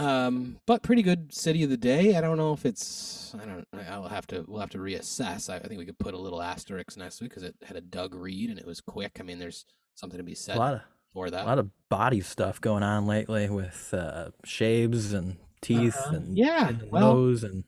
[0.00, 2.16] Um, but pretty good city of the day.
[2.16, 3.34] I don't know if it's.
[3.40, 3.66] I don't.
[3.72, 4.44] I- I'll have to.
[4.48, 5.50] We'll have to reassess.
[5.50, 7.80] I, I think we could put a little asterisk next week because it had a
[7.80, 9.18] Doug read and it was quick.
[9.20, 10.80] I mean, there's something to be a said lot of
[11.12, 11.44] for that.
[11.44, 16.16] a lot of body stuff going on lately with uh, shaves and teeth Uh-huh.
[16.16, 17.64] and Yeah, in the well, nose and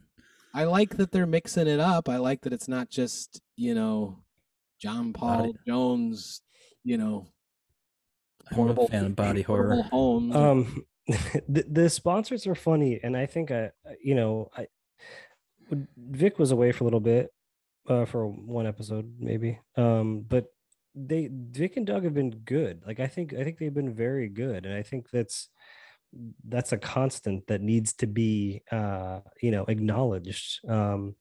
[0.55, 2.09] I like that they're mixing it up.
[2.09, 4.19] I like that it's not just you know
[4.81, 6.41] John Paul Jones.
[6.85, 7.27] You know,
[8.51, 9.83] I'm a fan of body horror.
[9.91, 10.35] homes.
[10.35, 10.85] um
[11.49, 13.71] the, the sponsors are funny and i think i
[14.03, 14.67] you know i
[15.97, 17.33] vic was away for a little bit
[17.89, 20.47] uh for one episode maybe um but
[20.95, 22.83] they vic and doug have been good.
[22.87, 25.49] Like i think i think they've been very good and i think that's
[26.47, 30.61] that's a constant that needs to be uh you know acknowledged.
[30.69, 31.17] Um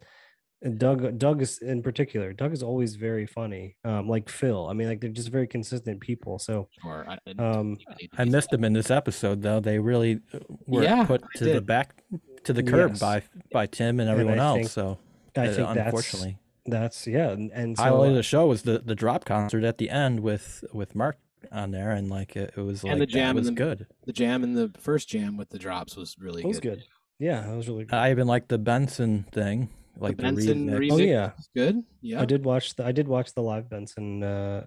[0.62, 2.34] and Doug, Doug is in particular.
[2.34, 3.76] Doug is always very funny.
[3.84, 4.68] Um, like Phil.
[4.68, 6.38] I mean, like they're just very consistent people.
[6.40, 9.60] So, Or I, I um, even need to I missed them in this episode though.
[9.60, 12.04] They really uh, were Yeah, put to the back
[12.44, 13.00] to the curb Yes.
[13.00, 14.58] by by Tim and And everyone I else.
[14.58, 14.98] think- so
[15.36, 18.80] I uh, think unfortunately, that's yeah, and, and so highlight of the show was the
[18.80, 21.18] the drop concert at the end with with Mark
[21.52, 23.88] on there, and like it, it was like And the that jam was the- good.
[24.06, 26.80] The jam in the first jam with the drops was really it was good.
[26.80, 26.84] good.
[27.18, 27.96] Yeah, it was really good.
[27.96, 30.90] I even liked the Benson thing, like the, Benson remix.
[30.90, 31.32] remix Oh, yeah.
[31.56, 31.84] good.
[32.02, 34.66] Yeah, I did watch the I did watch the live Benson uh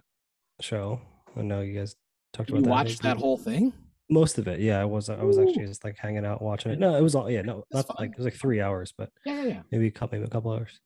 [0.61, 1.01] show.
[1.35, 1.95] I know you guys
[2.33, 2.69] talked You about that.
[2.69, 3.73] watched that whole thing?
[4.09, 4.59] most of it.
[4.59, 6.79] Yeah, I was I was actually just like hanging out watching it.
[6.79, 8.07] No, it was all yeah, no, That's not fine.
[8.07, 9.61] like it was like three hours, but Yeah, yeah, yeah.
[9.71, 10.79] maybe a couple maybe a couple hours.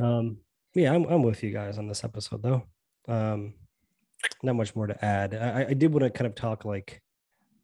[0.00, 0.38] Um
[0.74, 2.62] yeah, I'm I'm with you guys on this episode though.
[3.08, 3.54] Um
[4.42, 5.34] not much more to add.
[5.34, 7.02] I, I- I did want to kind of talk like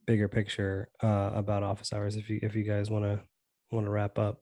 [0.07, 3.21] bigger picture uh about office hours if you if you guys want to
[3.71, 4.41] want to wrap up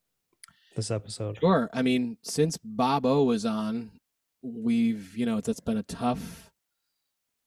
[0.77, 1.39] this episode.
[1.41, 1.68] Sure.
[1.72, 3.91] I mean, since Bob O was on,
[4.43, 6.51] we've you know that's been a tough.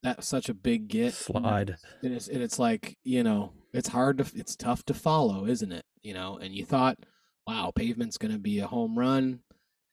[0.04, 1.14] That's such a big get.
[1.14, 1.78] slide.
[2.04, 5.72] and it's, and it's like you know it's hard to it's tough to follow isn't
[5.72, 6.98] it you know and you thought
[7.46, 9.42] wow pavement's going to be a home run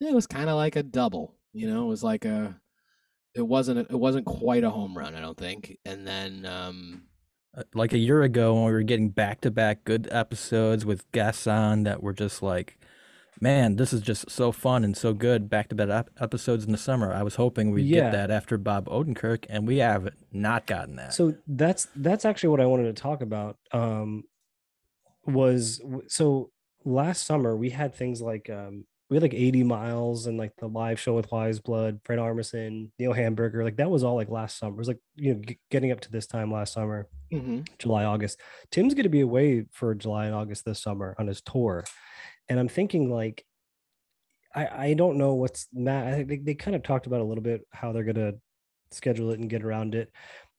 [0.00, 2.58] it was kind of like a double you know it was like a
[3.34, 5.76] it wasn't a, it wasn't quite a home run, I don't think.
[5.84, 7.02] And then um,
[7.54, 11.10] Uh, Like a year ago, when we were getting back to back good episodes with
[11.12, 12.78] guests on that were just like,
[13.40, 15.48] man, this is just so fun and so good.
[15.48, 17.12] Back to back episodes in the summer.
[17.12, 18.04] I was hoping we'd Yeah.
[18.04, 21.14] get that after Bob Odenkirk, and we have not gotten that.
[21.14, 23.56] So that's that's actually what I wanted to talk about.
[23.72, 24.24] Um,
[25.26, 26.50] was so
[26.84, 30.66] last summer we had things like um we had like AD Miles and like the
[30.68, 33.62] live show with Wise Blood, Fred Armisen, Neil Hamburger.
[33.62, 34.74] Like that was all like last summer.
[34.74, 37.08] It was like you know g- getting up to this time last summer,
[37.78, 38.40] July August.
[38.72, 41.84] Tim's going to be away for July and August this summer on his tour,
[42.48, 43.44] and I'm thinking like.
[44.54, 46.06] I, I don't know what's Matt.
[46.06, 48.32] I think they, they kind of talked about a little bit how they're gonna
[48.90, 50.10] schedule it and get around it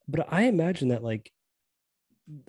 [0.07, 1.31] but I imagine that like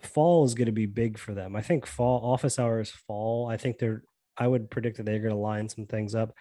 [0.03, 1.57] fall is going to be big for them.
[1.57, 3.49] I think fall office hours fall.
[3.49, 4.03] I think they're.
[4.37, 6.33] I would predict that they're going to line some things up.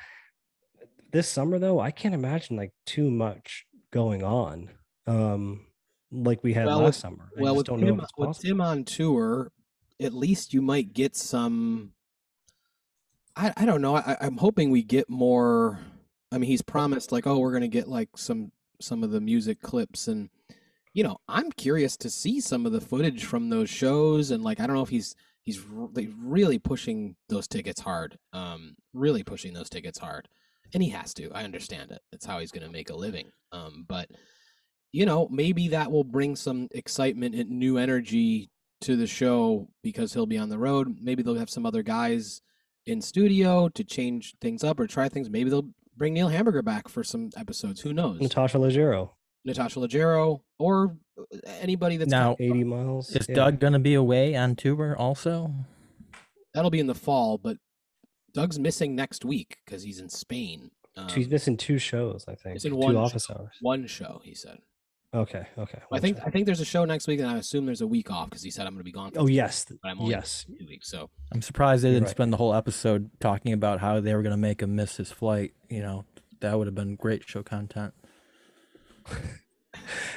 [1.11, 4.69] This summer though, I can't imagine like too much going on,
[5.07, 5.65] um,
[6.11, 7.31] like we had Well, last summer.
[7.37, 8.39] I well, with don't know if it's with.
[8.39, 9.51] Tim on tour,
[9.99, 11.93] at least you might get some.
[13.38, 13.95] I, I don't know.
[13.95, 15.79] I, I'm hoping we get more.
[16.31, 19.61] I mean, he's promised like, oh, we're gonna get like some some of the music
[19.61, 20.29] clips, and
[20.93, 24.59] you know, I'm curious to see some of the footage from those shows, and like,
[24.59, 29.23] I don't know if he's he's r- like, really pushing those tickets hard, um, really
[29.23, 30.27] pushing those tickets hard,
[30.73, 31.31] and he has to.
[31.31, 32.01] I understand it.
[32.11, 33.29] It's how he's gonna make a living.
[33.51, 34.09] Um, but
[34.91, 38.49] you know, maybe that will bring some excitement and new energy
[38.81, 40.97] to the show because he'll be on the road.
[40.99, 42.41] Maybe they'll have some other guys
[42.88, 45.29] in studio to change things up or try things.
[45.29, 47.81] Maybe they'll bring Neil Hamburger back for some episodes.
[47.81, 48.19] Who knows?
[48.21, 49.11] Natasha Leggero,
[49.45, 51.23] Natasha Leggero or uh,
[51.59, 53.09] anybody that's Now, got- AD Miles.
[53.15, 53.35] is yeah.
[53.35, 55.53] Doug going to be away on tour also?
[56.53, 57.57] that'll be in the fall, but
[58.33, 60.71] Doug's missing next week because he's in Spain.
[60.95, 62.55] Um, She's missing two shows, I think.
[62.55, 63.35] it's in two one office show.
[63.35, 63.55] hours.
[63.61, 64.19] one show.
[64.23, 64.57] He said.
[65.14, 65.80] Okay, okay.
[65.91, 66.24] I think show.
[66.26, 68.43] I think there's a show next week, and I assume there's a week off because
[68.43, 69.12] he said I'm going to be gone.
[69.12, 70.45] For Oh two yes, weeks, but I'm only yes.
[70.60, 70.89] two weeks.
[70.89, 72.12] So I'm surprised they didn't right.
[72.12, 75.12] spend the whole episode talking about how they were going to make him miss his
[75.12, 75.53] flight.
[75.70, 76.05] You know,
[76.41, 77.93] that would have been great show content.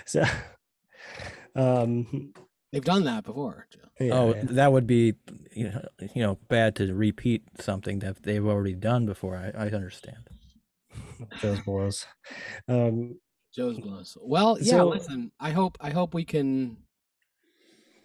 [0.05, 0.25] So,
[1.55, 2.33] um,
[2.73, 3.69] they've done that before.
[4.01, 4.43] Yeah, oh, yeah.
[4.45, 5.15] that would be,
[5.55, 9.37] you know, you know, bad to repeat something that they've already done before.
[9.37, 10.31] I, I understand.
[11.41, 12.07] Joe's blows.
[12.67, 13.21] Um,
[13.55, 14.17] Joe's blows.
[14.21, 14.71] Well, yeah.
[14.79, 16.77] So- listen, I hope I hope we can.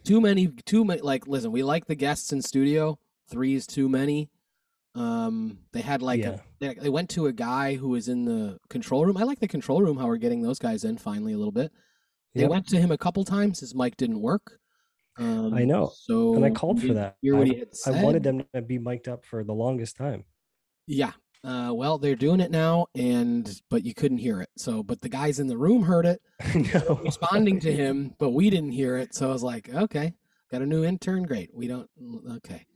[0.04, 1.00] Too many, too many.
[1.00, 2.98] Like, listen, we like the guests in studio.
[3.28, 4.30] Three is too many.
[4.94, 6.28] Um, they had like Yeah.
[6.30, 9.16] a, they, they went to a guy who was in the control room.
[9.16, 9.98] I like the control room.
[9.98, 11.72] How we're getting those guys in finally a little bit.
[12.34, 12.50] They Yep.
[12.50, 13.60] went to him a couple times.
[13.60, 14.60] His mic didn't work.
[15.18, 17.16] Um, I know, So and I called for that.
[17.24, 20.24] I- I wanted them to be mic'd up for the longest time.
[20.86, 21.12] Yeah.
[21.46, 24.48] Uh, well, they're doing it now, and but you couldn't hear it.
[24.56, 26.20] So, but the guys in the room heard it,
[26.74, 29.14] no, responding to him, but we didn't hear it.
[29.14, 30.14] So I was like, okay,
[30.50, 31.22] got a new intern.
[31.22, 31.50] Great.
[31.54, 31.88] We don't.
[32.38, 32.66] Okay.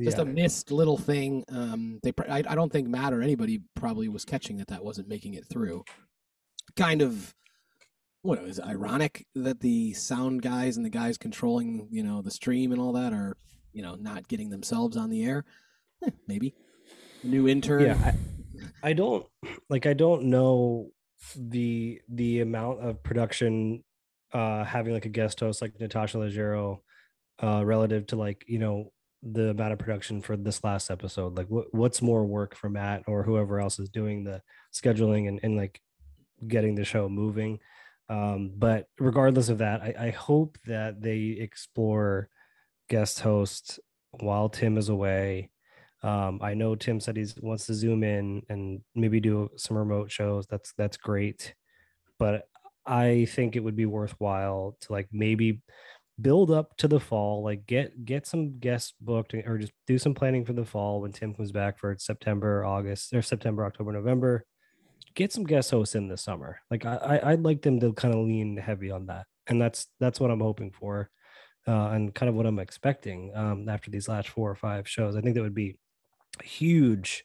[0.00, 0.22] Just Yeah.
[0.22, 1.44] a missed little thing.
[1.48, 2.12] Um, they.
[2.28, 5.44] I, I don't think Matt or anybody probably was catching that that wasn't making it
[5.46, 5.84] through.
[6.76, 7.34] Kind of.
[8.22, 12.30] What is it, ironic that the sound guys and the guys controlling, you know, the
[12.30, 13.36] stream and all that are,
[13.72, 15.44] you know, not getting themselves on the air.
[16.06, 16.54] Eh, maybe.
[17.24, 17.82] New intern.
[17.82, 18.12] yeah
[18.82, 19.26] I, I don't
[19.68, 20.90] like i don't know
[21.36, 23.84] the the amount of production
[24.32, 26.80] uh having like a guest host like natasha leggero
[27.42, 28.92] uh relative to like you know
[29.22, 33.04] the amount of production for this last episode like what, what's more work for matt
[33.06, 34.42] or whoever else is doing the
[34.74, 35.80] scheduling and, and like
[36.48, 37.60] getting the show moving
[38.08, 42.28] um but regardless of that i, I hope that they explore
[42.90, 43.78] guest host
[44.10, 45.51] while tim is away
[46.02, 50.10] um, I know Tim said he wants to zoom in and maybe do some remote
[50.10, 50.46] shows.
[50.48, 51.54] That's that's great,
[52.18, 52.48] but
[52.84, 55.62] I think it would be worthwhile to like maybe
[56.20, 60.14] build up to the fall, like get get some guests booked or just do some
[60.14, 64.44] planning for the fall when Tim comes back for September, August, or September, October, November.
[65.14, 66.58] Get some guest hosts in this summer.
[66.70, 70.18] Like I, I'd like them to kind of lean heavy on that, and that's that's
[70.18, 71.10] what I'm hoping for.
[71.64, 75.14] Uh, and kind of what I'm expecting um, after these last four or five shows.
[75.14, 75.76] I think that would be
[76.42, 77.24] huge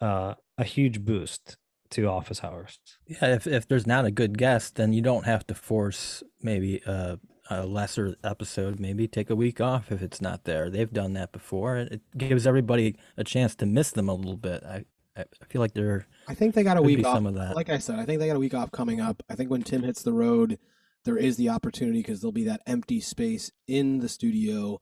[0.00, 1.56] uh a huge boost
[1.90, 5.46] to office hours Yeah, if if there's not a good guest, then you don't have
[5.46, 7.18] to force maybe a,
[7.50, 8.80] a lesser episode.
[8.80, 10.70] Maybe take a week off if it's not there.
[10.70, 11.76] They've done that before.
[11.76, 14.64] It gives everybody a chance to miss them a little bit.
[14.64, 14.84] I
[15.16, 17.14] I I feel like there I think they got a week off.
[17.14, 17.54] some of that.
[17.54, 19.22] Like I said, I think they got a week off coming up.
[19.28, 20.58] I think when Tim hits the road,
[21.04, 24.80] there is the opportunity because there'll be that empty space in the studio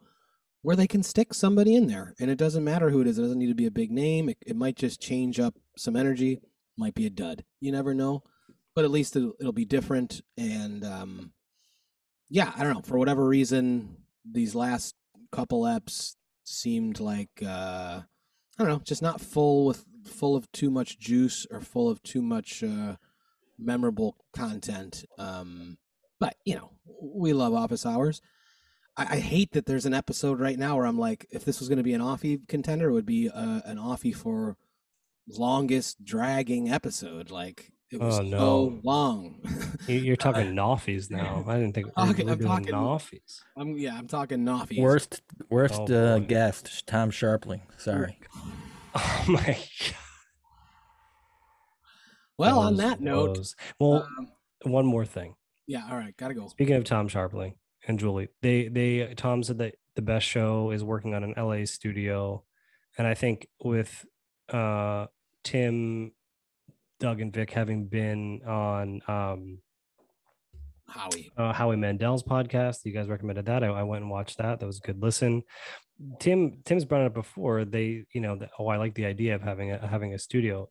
[0.63, 2.15] where they can stick somebody in there.
[2.21, 3.19] And it doesn't matter who it is.
[3.19, 4.29] It doesn't need to be a big name.
[4.29, 6.41] It, it might just change up some energy.
[6.77, 7.45] Might be a dud.
[7.61, 8.23] You never know.
[8.75, 10.23] but at least it'll, it'll be different.
[10.37, 11.33] And um,
[12.29, 12.83] yeah, I don't know.
[12.83, 13.97] For whatever reason,
[14.31, 14.95] these last
[15.31, 18.01] couple eps seemed like uh,
[18.59, 22.03] I don't know, just not full with full of too much juice or full of
[22.03, 22.97] too much uh,
[23.59, 25.05] memorable content.
[25.19, 25.79] Um,
[26.19, 28.21] but you know, we love office hours.
[28.97, 31.69] I, I hate that there's an episode right now where I'm like, if this was
[31.69, 34.57] going to be an offie contender, it would be uh, an offie for
[35.29, 37.31] longest dragging episode.
[37.31, 38.39] Like it was Oh, no.
[38.39, 39.41] so long.
[39.87, 41.45] You- You're talking Noffies now.
[41.47, 43.41] I didn't think we talking- were I'm doing talking- Noffies.
[43.57, 44.81] I'm yeah, I'm talking Noffies.
[44.81, 47.61] Worst worst Oh, uh, guest, Tom Scharpling.
[47.79, 48.19] Sorry.
[48.95, 49.95] Oh my god.
[52.39, 53.57] Well, on that note, blows.
[53.79, 54.29] well, um,
[54.65, 55.35] one more thing.
[55.67, 56.49] yeah, all right, gotta go.
[56.49, 57.55] Speaking of Tom Scharpling
[57.87, 61.65] and Julie, they they Tom said that the best show is working on an LA
[61.65, 62.45] studio,
[62.99, 64.05] and I think with
[64.53, 65.07] uh
[65.45, 66.13] Tim,
[67.01, 69.59] Doug, and Vic having been on um
[70.87, 71.31] Howie.
[71.37, 73.65] uh, Howie Mandel's podcast, you guys recommended that.
[73.65, 74.61] I, I went and watched that.
[74.61, 75.43] That was a good listen.
[76.21, 77.65] Tim Tim's brought it up before.
[77.65, 80.69] They you know that, oh I like the idea of having a having a studio.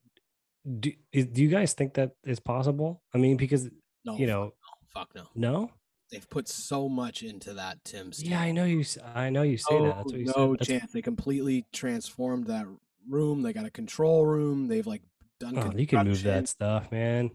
[0.80, 3.02] Do is, do you guys think that is possible?
[3.16, 3.70] I mean, because
[4.06, 4.54] No, you know
[4.94, 5.24] fuck no.
[5.36, 5.72] no.
[6.12, 8.12] They've put so much into that Tim.
[8.18, 8.84] Yeah, I know you.
[9.16, 9.96] I know you say that.
[9.96, 10.60] That's oh, what you no said.
[10.60, 10.92] That's- chance.
[10.92, 12.66] They completely transformed that
[13.08, 13.42] room.
[13.42, 14.68] They got a control room.
[14.68, 15.04] They've like
[15.40, 15.58] done.
[15.58, 17.32] Oh, you can move that stuff, man.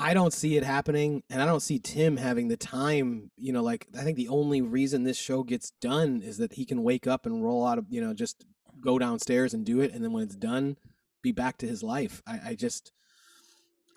[0.00, 3.32] I don't see it happening, and I don't see Tim having the time.
[3.36, 6.64] You know, like I think the only reason this show gets done is that he
[6.64, 8.44] can wake up and roll out of you know just
[8.80, 10.76] go downstairs and do it, and then when it's done,
[11.22, 12.22] be back to his life.
[12.26, 12.92] I, I just,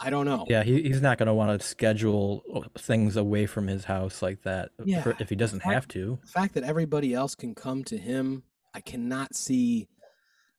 [0.03, 0.45] I don't know.
[0.49, 4.21] Yeah, he, he's not going to want to schedule uh, things away from his house
[4.21, 6.19] like that Yeah, for, if he doesn't I- have to.
[6.23, 8.43] the fact that everybody else can come to him,
[8.73, 9.87] I cannot see,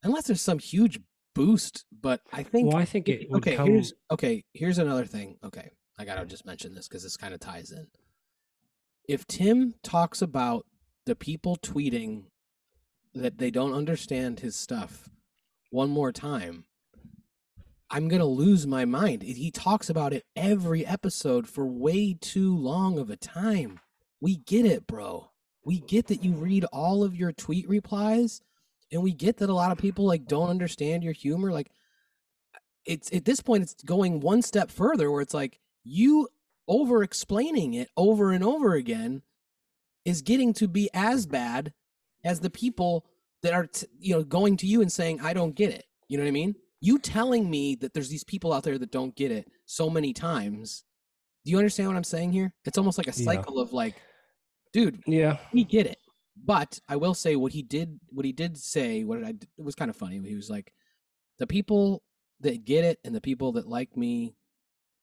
[0.05, 1.01] unless there's some huge
[1.34, 1.84] boost.
[2.01, 3.57] But I think Well, I think it would okay.
[3.57, 3.66] come.
[3.68, 4.45] Here's okay.
[4.53, 5.38] Here's another thing.
[5.45, 7.86] Okay, I gotta just mention this because this kind of ties in.
[9.09, 10.66] If Tim talks about
[11.07, 12.24] the people tweeting
[13.14, 15.09] that they don't understand his stuff
[15.70, 16.64] one more time,
[17.93, 19.22] I'm gonna lose my mind.
[19.22, 23.80] He talks about it every episode for way too long of a time.
[24.18, 25.30] We get it, bro.
[25.62, 28.40] We get that you read all of your tweet replies,
[28.90, 31.53] and we get that a lot of people like don't understand your humor.
[31.53, 31.70] Like,
[32.86, 36.28] it's at this point, it's going one step further where it's like you
[36.66, 39.20] over explaining it over and over again
[40.07, 41.74] is getting to be as bad
[42.24, 43.05] as the people
[43.43, 46.16] that are t- you know going to you and saying i don't get it you
[46.16, 46.55] know what i mean
[46.85, 50.12] you telling me that there's these people out there that don't get it so many
[50.12, 50.85] times
[51.45, 52.53] do you understand what i'm saying here?
[52.64, 53.24] It's almost like a Yeah.
[53.24, 53.95] cycle of like
[54.72, 55.99] dude yeah, we get it.
[56.45, 59.74] But i will say what he did what he did say what i it was
[59.74, 60.20] kind of funny.
[60.20, 60.72] He was like
[61.39, 62.03] the people
[62.41, 64.35] that get it and the people that like me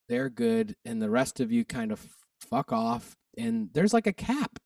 [0.10, 2.06] they're good and the rest of you kind of
[2.42, 3.16] fuck off.
[3.38, 4.58] And there's like a cap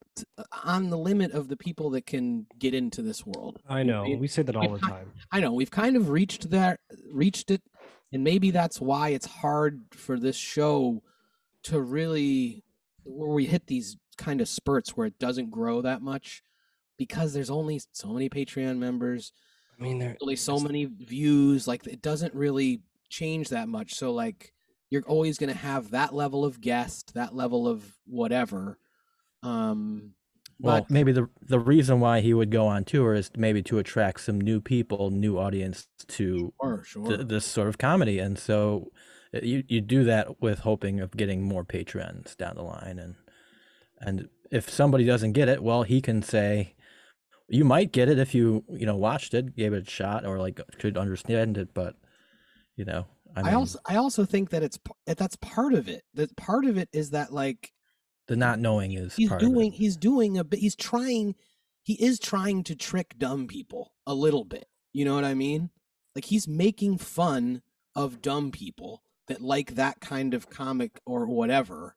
[0.64, 4.03] on the limit of the people that can get into this world I know.
[4.03, 5.11] we- say that all the we've time.
[5.32, 6.80] I know we've kind of reached that,
[7.11, 7.61] reached it,
[8.11, 11.01] and maybe that's why it's hard for this show
[11.64, 12.64] to really,
[13.03, 16.43] where we hit these kind of spurts where it doesn't grow that much,
[16.97, 19.32] because there's only so many Patreon members,
[19.80, 20.16] I mean, there.
[20.22, 21.68] only so many views.
[21.68, 23.95] Like it doesn't really change that much.
[23.95, 24.53] So like
[24.89, 28.78] you're always going to have that level of guest, that level of whatever.
[29.44, 30.14] Um,
[30.60, 33.80] Well, but maybe the the reason why he would go on tour is maybe to
[33.80, 37.06] attract some new people, new audience to sure, sure.
[37.08, 38.91] th- this sort of comedy, and so
[39.34, 43.16] uh, you you do that with hoping of getting more patrons down the line, and
[44.00, 46.76] and if somebody doesn't get it, well, he can say,
[47.50, 50.39] you might get it if you you know watched it, gave it a shot, or
[50.39, 51.96] like could understand it, but
[52.76, 56.04] you know, I, I, also I also think that it's that that's part of it.
[56.14, 57.72] That part of it is that like
[58.28, 59.78] the not knowing is he's part doing of it.
[59.78, 61.36] he's doing a bit he's trying
[61.84, 64.65] he is trying to trick dumb people a little bit.
[64.93, 65.69] You know what I mean?
[66.15, 67.61] Like he's making fun
[67.95, 71.95] of dumb people that like that kind of comic or whatever.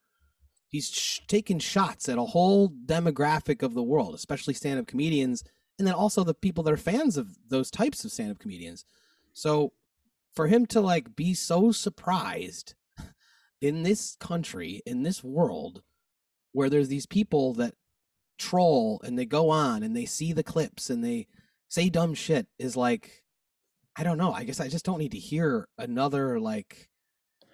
[0.68, 5.45] He's sh- taking shots at a whole demographic of the world, especially stand-up comedians,
[5.79, 8.85] and then also the people that are fans of those types of stand-up comedians.
[9.33, 9.72] So
[10.35, 12.74] for him to like be so surprised
[13.61, 15.83] in this country, in this world,
[16.57, 17.75] where there's these people that
[18.39, 21.27] troll and they go on and they see the clips and they
[21.69, 23.23] say dumb shit is like
[23.99, 24.33] I don't know.
[24.33, 26.89] I guess I just don't need to hear another like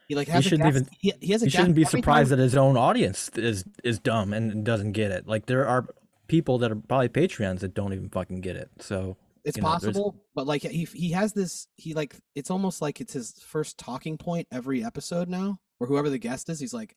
[0.09, 1.85] he like has a shouldn't guest- even- he, he has a He shouldn't be every
[1.85, 5.27] time- surprised that his own audience is is dumb and doesn't get it.
[5.27, 5.87] Like there are
[6.29, 8.71] people that are probably Patreons that don't even fucking get it.
[8.81, 12.51] So it's you know, there's- possible but like he he has this he like it's
[12.53, 16.61] almost like it's his first talking point every episode now or whoever the guest is,
[16.61, 16.97] he's like,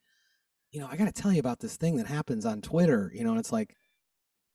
[0.75, 3.23] you know, I got to tell you about this thing that happens on Twitter, you
[3.23, 3.77] know, and it's like,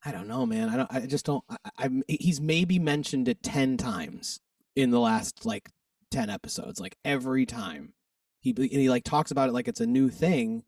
[0.05, 0.69] I don't know, man.
[0.69, 0.93] I don't.
[0.93, 1.43] I just don't.
[1.49, 4.41] I, I he's maybe mentioned it ten times
[4.77, 5.71] in the last like
[6.11, 7.95] ten episodes, like every time.
[8.41, 10.63] He and he like talks about it like it's a new thing,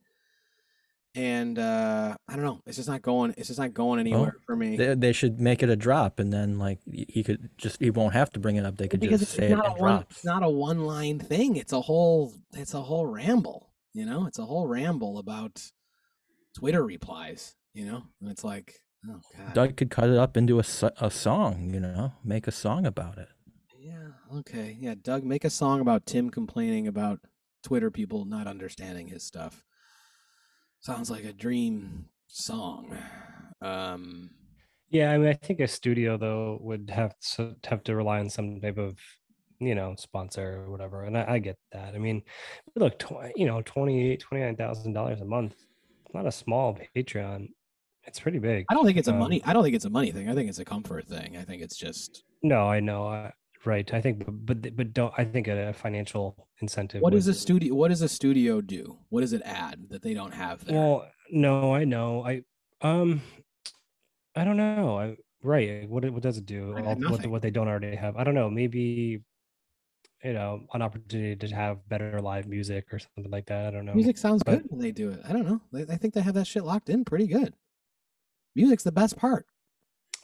[1.15, 2.61] and uh I don't know.
[2.67, 3.33] It's just not going.
[3.39, 4.77] It's just not going anywhere for me.
[4.77, 8.13] They, they should make it a drop, and then like he could just he won't
[8.13, 8.77] have to bring it up.
[8.77, 9.93] They could because just it's say it not in a one.
[9.93, 10.17] drops.
[10.17, 11.57] It's not a one line thing.
[11.57, 12.35] It's a whole.
[12.53, 13.72] It's a whole ramble.
[13.95, 15.71] You know, it's a whole ramble about
[16.57, 17.55] Twitter replies.
[17.75, 18.75] You know, and it's like,
[19.09, 19.55] oh god.
[19.55, 20.65] Doug could cut it up into a,
[21.01, 23.29] a song, you know, make a song about it.
[23.79, 24.09] Yeah.
[24.37, 24.77] Okay.
[24.79, 24.95] Yeah.
[25.01, 27.21] Doug, make a song about Tim complaining about
[27.63, 29.65] Twitter people not understanding his stuff.
[30.81, 32.97] Sounds like a dream song.
[33.63, 34.31] Um.
[34.91, 38.29] Yeah, I mean, I think a studio though would have to have to rely on
[38.29, 38.99] some type of,
[39.67, 41.95] you know, sponsor or whatever, and I, I get that.
[41.95, 42.23] I mean,
[42.77, 45.55] look, tw- you know, twenty twenty nine thousand dollars a month,
[46.05, 47.49] it's not a small Patreon.
[48.05, 48.65] It's pretty big.
[48.69, 49.41] I don't think it's a Um, money.
[49.45, 50.29] I don't think it's a money thing.
[50.29, 51.37] I think it's a comfort thing.
[51.37, 53.33] I think it's just No, I know, I,
[53.65, 53.89] right?
[53.95, 55.15] I think, but but, but don't.
[55.17, 57.01] I think a financial incentive.
[57.01, 57.75] what does a studio?
[57.75, 58.99] What does a studio do?
[59.11, 60.77] What does it add that they don't have there?
[60.77, 62.27] Well, no, I know.
[62.27, 62.43] I
[62.81, 63.23] um,
[64.35, 64.99] I don't know.
[64.99, 65.89] I right.
[65.89, 66.75] What what does it do?
[66.77, 68.17] All- What what they don't already have?
[68.17, 68.51] I don't know.
[68.51, 69.23] Maybe
[70.25, 73.67] you know an opportunity to have better live music or something like that.
[73.67, 73.95] I don't know.
[73.95, 75.21] Music sounds but- good when they do it.
[75.29, 75.61] I don't know.
[75.73, 77.55] They, I think they have that shit locked in pretty good.
[78.55, 79.47] Music's the best part.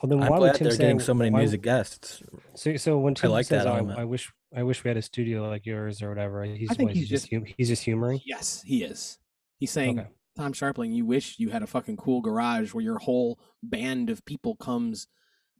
[0.01, 0.83] Well, then I'm why would Tim they're say?
[0.83, 2.23] getting so many why- music guests.
[2.55, 5.01] So so when Tim like says, that "Oh, I, wish I wish we had a
[5.01, 8.21] studio like yours or whatever," he's I think what, he's just hum- he's just humoring.
[8.25, 9.17] Yes, he is.
[9.59, 10.09] He's saying, Okay.
[10.37, 14.23] Tom Scharpling, you wish you had a fucking cool garage where your whole band of
[14.23, 15.07] people comes.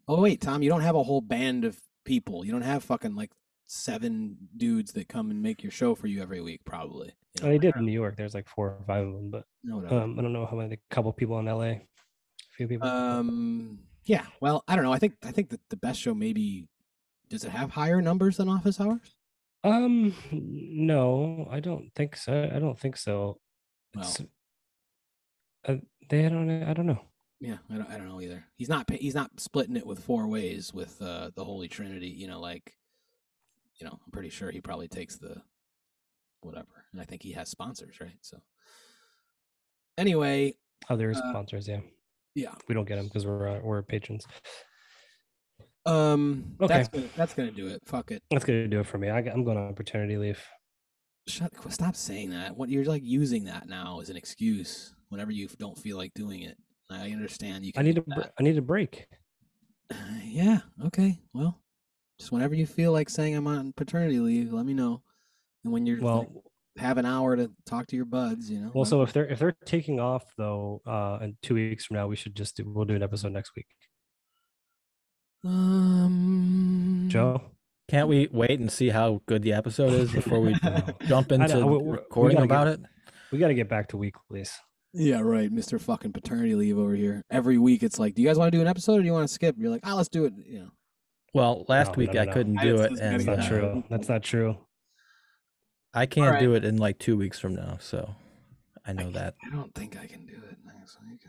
[0.07, 2.45] Oh wait, Tom, you don't have a whole band of people.
[2.45, 3.31] You don't have fucking like
[3.69, 7.13] seven dudes that come and make your show for you every week, probably.
[7.37, 8.17] You know, they did in New York.
[8.17, 10.01] There's like four or five of them, but no, whatever.
[10.01, 10.73] um, I don't know how many.
[10.73, 11.61] A couple people in LA.
[11.61, 11.81] A
[12.57, 12.87] few people.
[12.87, 14.25] Um, yeah.
[14.41, 14.91] Well, I don't know.
[14.93, 16.67] I think I think that the best show maybe
[17.29, 19.15] does it have higher numbers than Office Hours?
[19.63, 22.49] Um, no, I don't think so.
[22.53, 23.39] I don't think so.
[23.95, 24.15] Well,
[25.67, 25.75] uh,
[26.09, 26.63] they don't.
[26.63, 27.01] I don't know.
[27.39, 28.45] yeah, I don't, I don't know either.
[28.55, 32.07] He's not he's not splitting it with four ways with uh, the Holy Trinity.
[32.07, 32.73] You know, like,
[33.79, 35.41] you know, I'm pretty sure he probably takes the
[36.41, 38.17] whatever, and I think he has sponsors, right?
[38.21, 38.37] So,
[39.97, 40.55] anyway,
[40.89, 41.67] Oh, there is Uh, sponsors.
[41.67, 41.81] Yeah,
[42.35, 42.55] yeah.
[42.67, 44.25] we don't get them because we're uh, we're patrons.
[45.85, 46.73] Um, Okay.
[46.73, 47.81] that's gonna, that's gonna do it.
[47.85, 48.23] Fuck it.
[48.29, 49.09] That's gonna do it for me.
[49.09, 50.43] I, am going on paternity leave.
[51.27, 51.51] Shut.
[51.71, 52.55] Stop saying that.
[52.57, 56.41] What you're like using that now as an excuse whenever you don't feel like doing
[56.41, 56.57] it.
[56.89, 57.71] I understand you.
[57.77, 59.07] I need br- I need a break.
[59.91, 60.59] Uh, yeah.
[60.85, 61.19] Okay.
[61.33, 61.61] Well,
[62.19, 65.01] just whenever you feel like saying I'm on paternity leave, let me know.
[65.63, 66.29] And when you're Well, like,
[66.77, 68.71] have an hour to talk to your buds, you know.
[68.73, 72.07] well, so if they're if they're taking off though, uh, in two weeks from now,
[72.07, 73.67] we should just do we'll do an episode next week.
[75.45, 77.41] um, Joe,
[77.89, 80.53] Can't we wait and see how good the episode is before we
[81.07, 82.85] jump I know, into we- we- we recording about get- it?
[83.31, 84.51] we got to get back to weeklies.
[84.93, 87.23] Yeah, right, Mister Fucking Paternity Leave over here.
[87.29, 89.13] Every week, it's like, do you guys want to do an episode or do you
[89.13, 89.55] want to skip?
[89.57, 90.33] You're like, ah, let's do it.
[90.47, 90.69] You know.
[91.33, 92.33] Well, last No, week no, I no.
[92.33, 93.83] couldn't do just- it, and That's not uh, true.
[93.89, 94.57] That's not true.
[95.93, 96.41] I can't Alright.
[96.41, 97.77] do it in like two weeks from now.
[97.79, 98.15] So
[98.85, 99.35] I know that.
[99.45, 101.21] I don't think I can do it next week.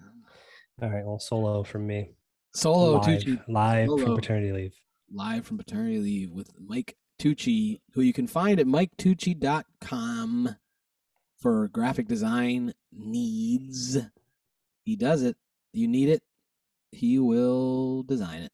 [0.83, 2.11] All right, well, solo from me.
[2.55, 4.05] Solo live, Tucci live Solo.
[4.05, 4.75] from paternity leave.
[5.13, 10.57] live from paternity leave with Mike Tucci, who you can find at MikeTucci.com
[11.39, 13.99] for graphic design needs.
[14.85, 15.37] He does it.
[15.73, 16.23] You need it.
[16.93, 18.53] He will design it.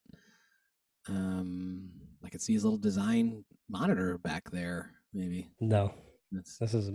[1.09, 1.89] Um,
[2.23, 4.91] I can see his little design monitor back there.
[5.13, 5.93] Maybe No,
[6.31, 6.89] that's this is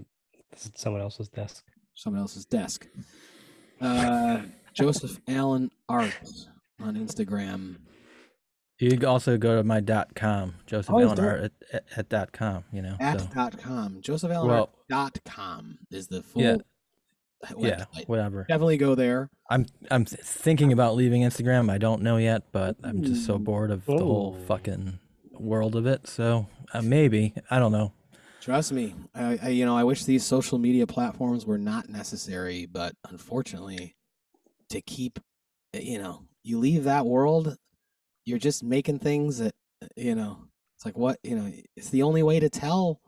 [0.53, 1.65] this is someone else's desk.
[1.95, 2.87] someone else's desk.
[3.81, 4.43] Uh,
[4.75, 6.15] Joseph Allen Art
[6.81, 7.77] on Instagram.
[8.79, 11.21] You can also go to my dot com, Joseph Oh, Allen.
[11.21, 12.65] Art at, at, at dot com.
[12.73, 14.01] You know, At so dot com.
[14.03, 16.57] Joseph Allen Well- dot com is the full Yeah.
[17.51, 17.87] Website.
[17.95, 18.47] yeah, whatever.
[18.49, 19.31] Definitely go there.
[19.51, 21.71] I'm I'm thinking about leaving Instagram.
[21.71, 24.99] I don't know yet, but I'm just so bored of the whole fucking
[25.33, 26.07] world of it.
[26.07, 27.93] So uh, maybe I don't know.
[28.41, 28.95] Trust me.
[29.15, 33.95] I, I you know, I wish these social media platforms were not necessary, but unfortunately,
[34.71, 35.19] to keep
[35.75, 37.57] eh, you know, you leave that world,
[38.25, 40.39] you're just making things that eh, you know,
[40.77, 43.01] it's like what, you know, it's the only way to tell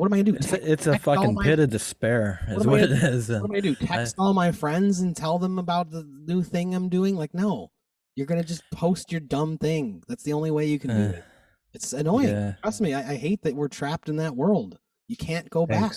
[0.00, 0.34] what am I gonna do?
[0.36, 2.72] It's a, it's a text all fucking my- pit of despair, What is am I
[2.72, 3.28] what it gonna- is.
[3.28, 3.86] What and am I gonna do?
[3.86, 7.16] Text all my friends and tell them about the new thing I'm doing?
[7.16, 7.70] Like, no.
[8.16, 10.02] You're gonna just post your dumb thing.
[10.08, 11.24] That's the only way you can do Uh, it.
[11.74, 12.28] It's annoying.
[12.28, 12.54] yeah.
[12.62, 14.78] Trust me, I, I hate that we're trapped in that world.
[15.06, 15.92] You can't go back.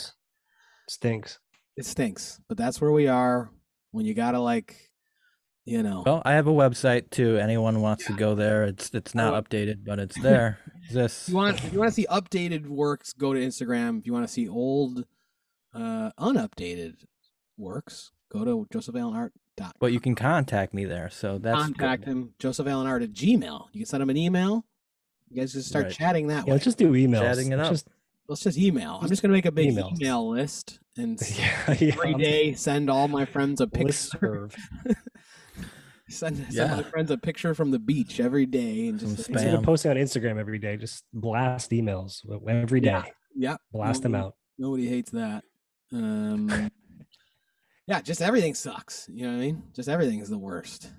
[0.89, 1.39] Stinks.
[1.77, 3.49] It stinks, but that's where we are
[3.91, 4.91] when you gotta like,
[5.65, 6.03] you know.
[6.05, 7.37] Well, I have a website too.
[7.37, 8.63] Anyone wants to go there.
[8.65, 9.41] It's it's not Oh.
[9.41, 10.59] updated, but it's there.
[10.85, 11.29] Exists.
[11.29, 13.99] You want if you want to see updated works, go to Instagram.
[13.99, 15.05] If you want to see old,
[15.73, 17.05] uh, unupdated
[17.57, 19.71] works, go to josephallenart.com.
[19.79, 21.09] But you can contact me there.
[21.09, 22.11] So that's contact good.
[22.11, 23.67] him, josephallenart at Gmail.
[23.71, 24.65] You can send him an email.
[25.29, 25.93] You guys just start Right.
[25.93, 26.51] chatting that Yeah, way.
[26.53, 27.21] let's just do emails.
[27.21, 27.73] Chatting it Let's up.
[27.73, 27.87] Just,
[28.27, 28.93] Let's just email.
[28.95, 29.99] I'm just just gonna make a big emails.
[29.99, 31.93] email list and yeah, yeah.
[31.93, 34.49] every day send all my friends a picture.
[36.13, 36.17] Listserv.
[36.17, 36.75] send send Yeah.
[36.77, 39.33] my friends a picture from the beach every day and Some just spam.
[39.33, 42.91] Instead of posting on Instagram every day, just blast emails every day.
[42.91, 43.03] Yeah.
[43.35, 44.35] yeah, Blast them out.
[44.57, 45.43] Nobody hates that.
[45.91, 46.49] Um,
[47.87, 49.07] yeah, just everything sucks.
[49.11, 49.63] You know what I mean?
[49.75, 50.91] Just everything is the worst.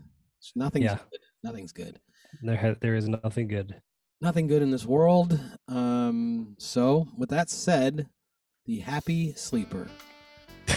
[0.55, 0.99] Nothing's Yeah.
[1.11, 1.21] good.
[1.43, 2.01] Nothing's good.
[2.43, 3.81] There, ha- there is nothing good.
[4.21, 5.39] Nothing good in this world.
[5.69, 8.09] Um, so, with that said,
[8.67, 9.89] the happy sleeper.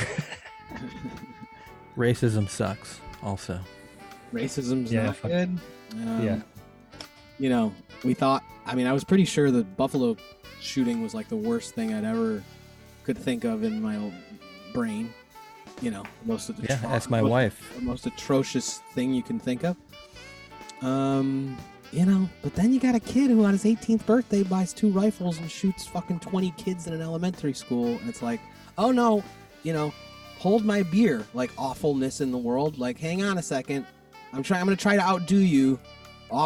[1.98, 3.00] Racism sucks.
[3.24, 3.60] Also,
[4.34, 5.60] Racism's Yeah, not good.
[5.94, 6.42] Um, yeah.
[7.40, 7.74] You know,
[8.04, 8.44] we thought.
[8.66, 10.18] I mean, I was pretty sure the Buffalo
[10.60, 12.44] shooting was like the worst thing I'd ever
[13.04, 14.14] could think of in my old
[14.74, 15.14] brain.
[15.82, 16.80] You know, most of the yeah.
[16.86, 17.74] Ask my most- wife.
[17.76, 19.78] the most atrocious thing you can think of.
[20.82, 21.58] Um,
[21.92, 24.90] you know, but then you got a kid who on his 18th birthday buys two
[24.90, 28.42] rifles and shoots fucking 20 kids in an elementary school, and it's like,
[28.78, 29.24] oh no,
[29.64, 29.94] you know,
[30.38, 32.78] hold my beer, like awfulness in the world.
[32.78, 33.86] Like, hang on a second,
[34.34, 34.62] I'm trying.
[34.62, 35.80] I'm gonna try to outdo you.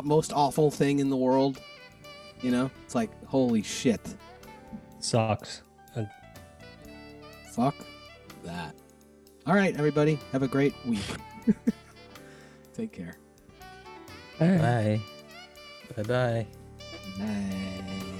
[0.04, 1.60] Most awful thing in the world.
[2.42, 4.00] You know, it's like, holy shit,
[5.00, 5.64] Sucks.
[5.96, 6.10] And
[7.52, 7.76] fuck
[8.44, 8.76] that.
[9.46, 11.04] All right, everybody, have a great week.
[12.74, 13.18] Take care.
[14.40, 15.02] Bye.
[15.98, 16.48] Bye bye.
[17.18, 18.18] Bye.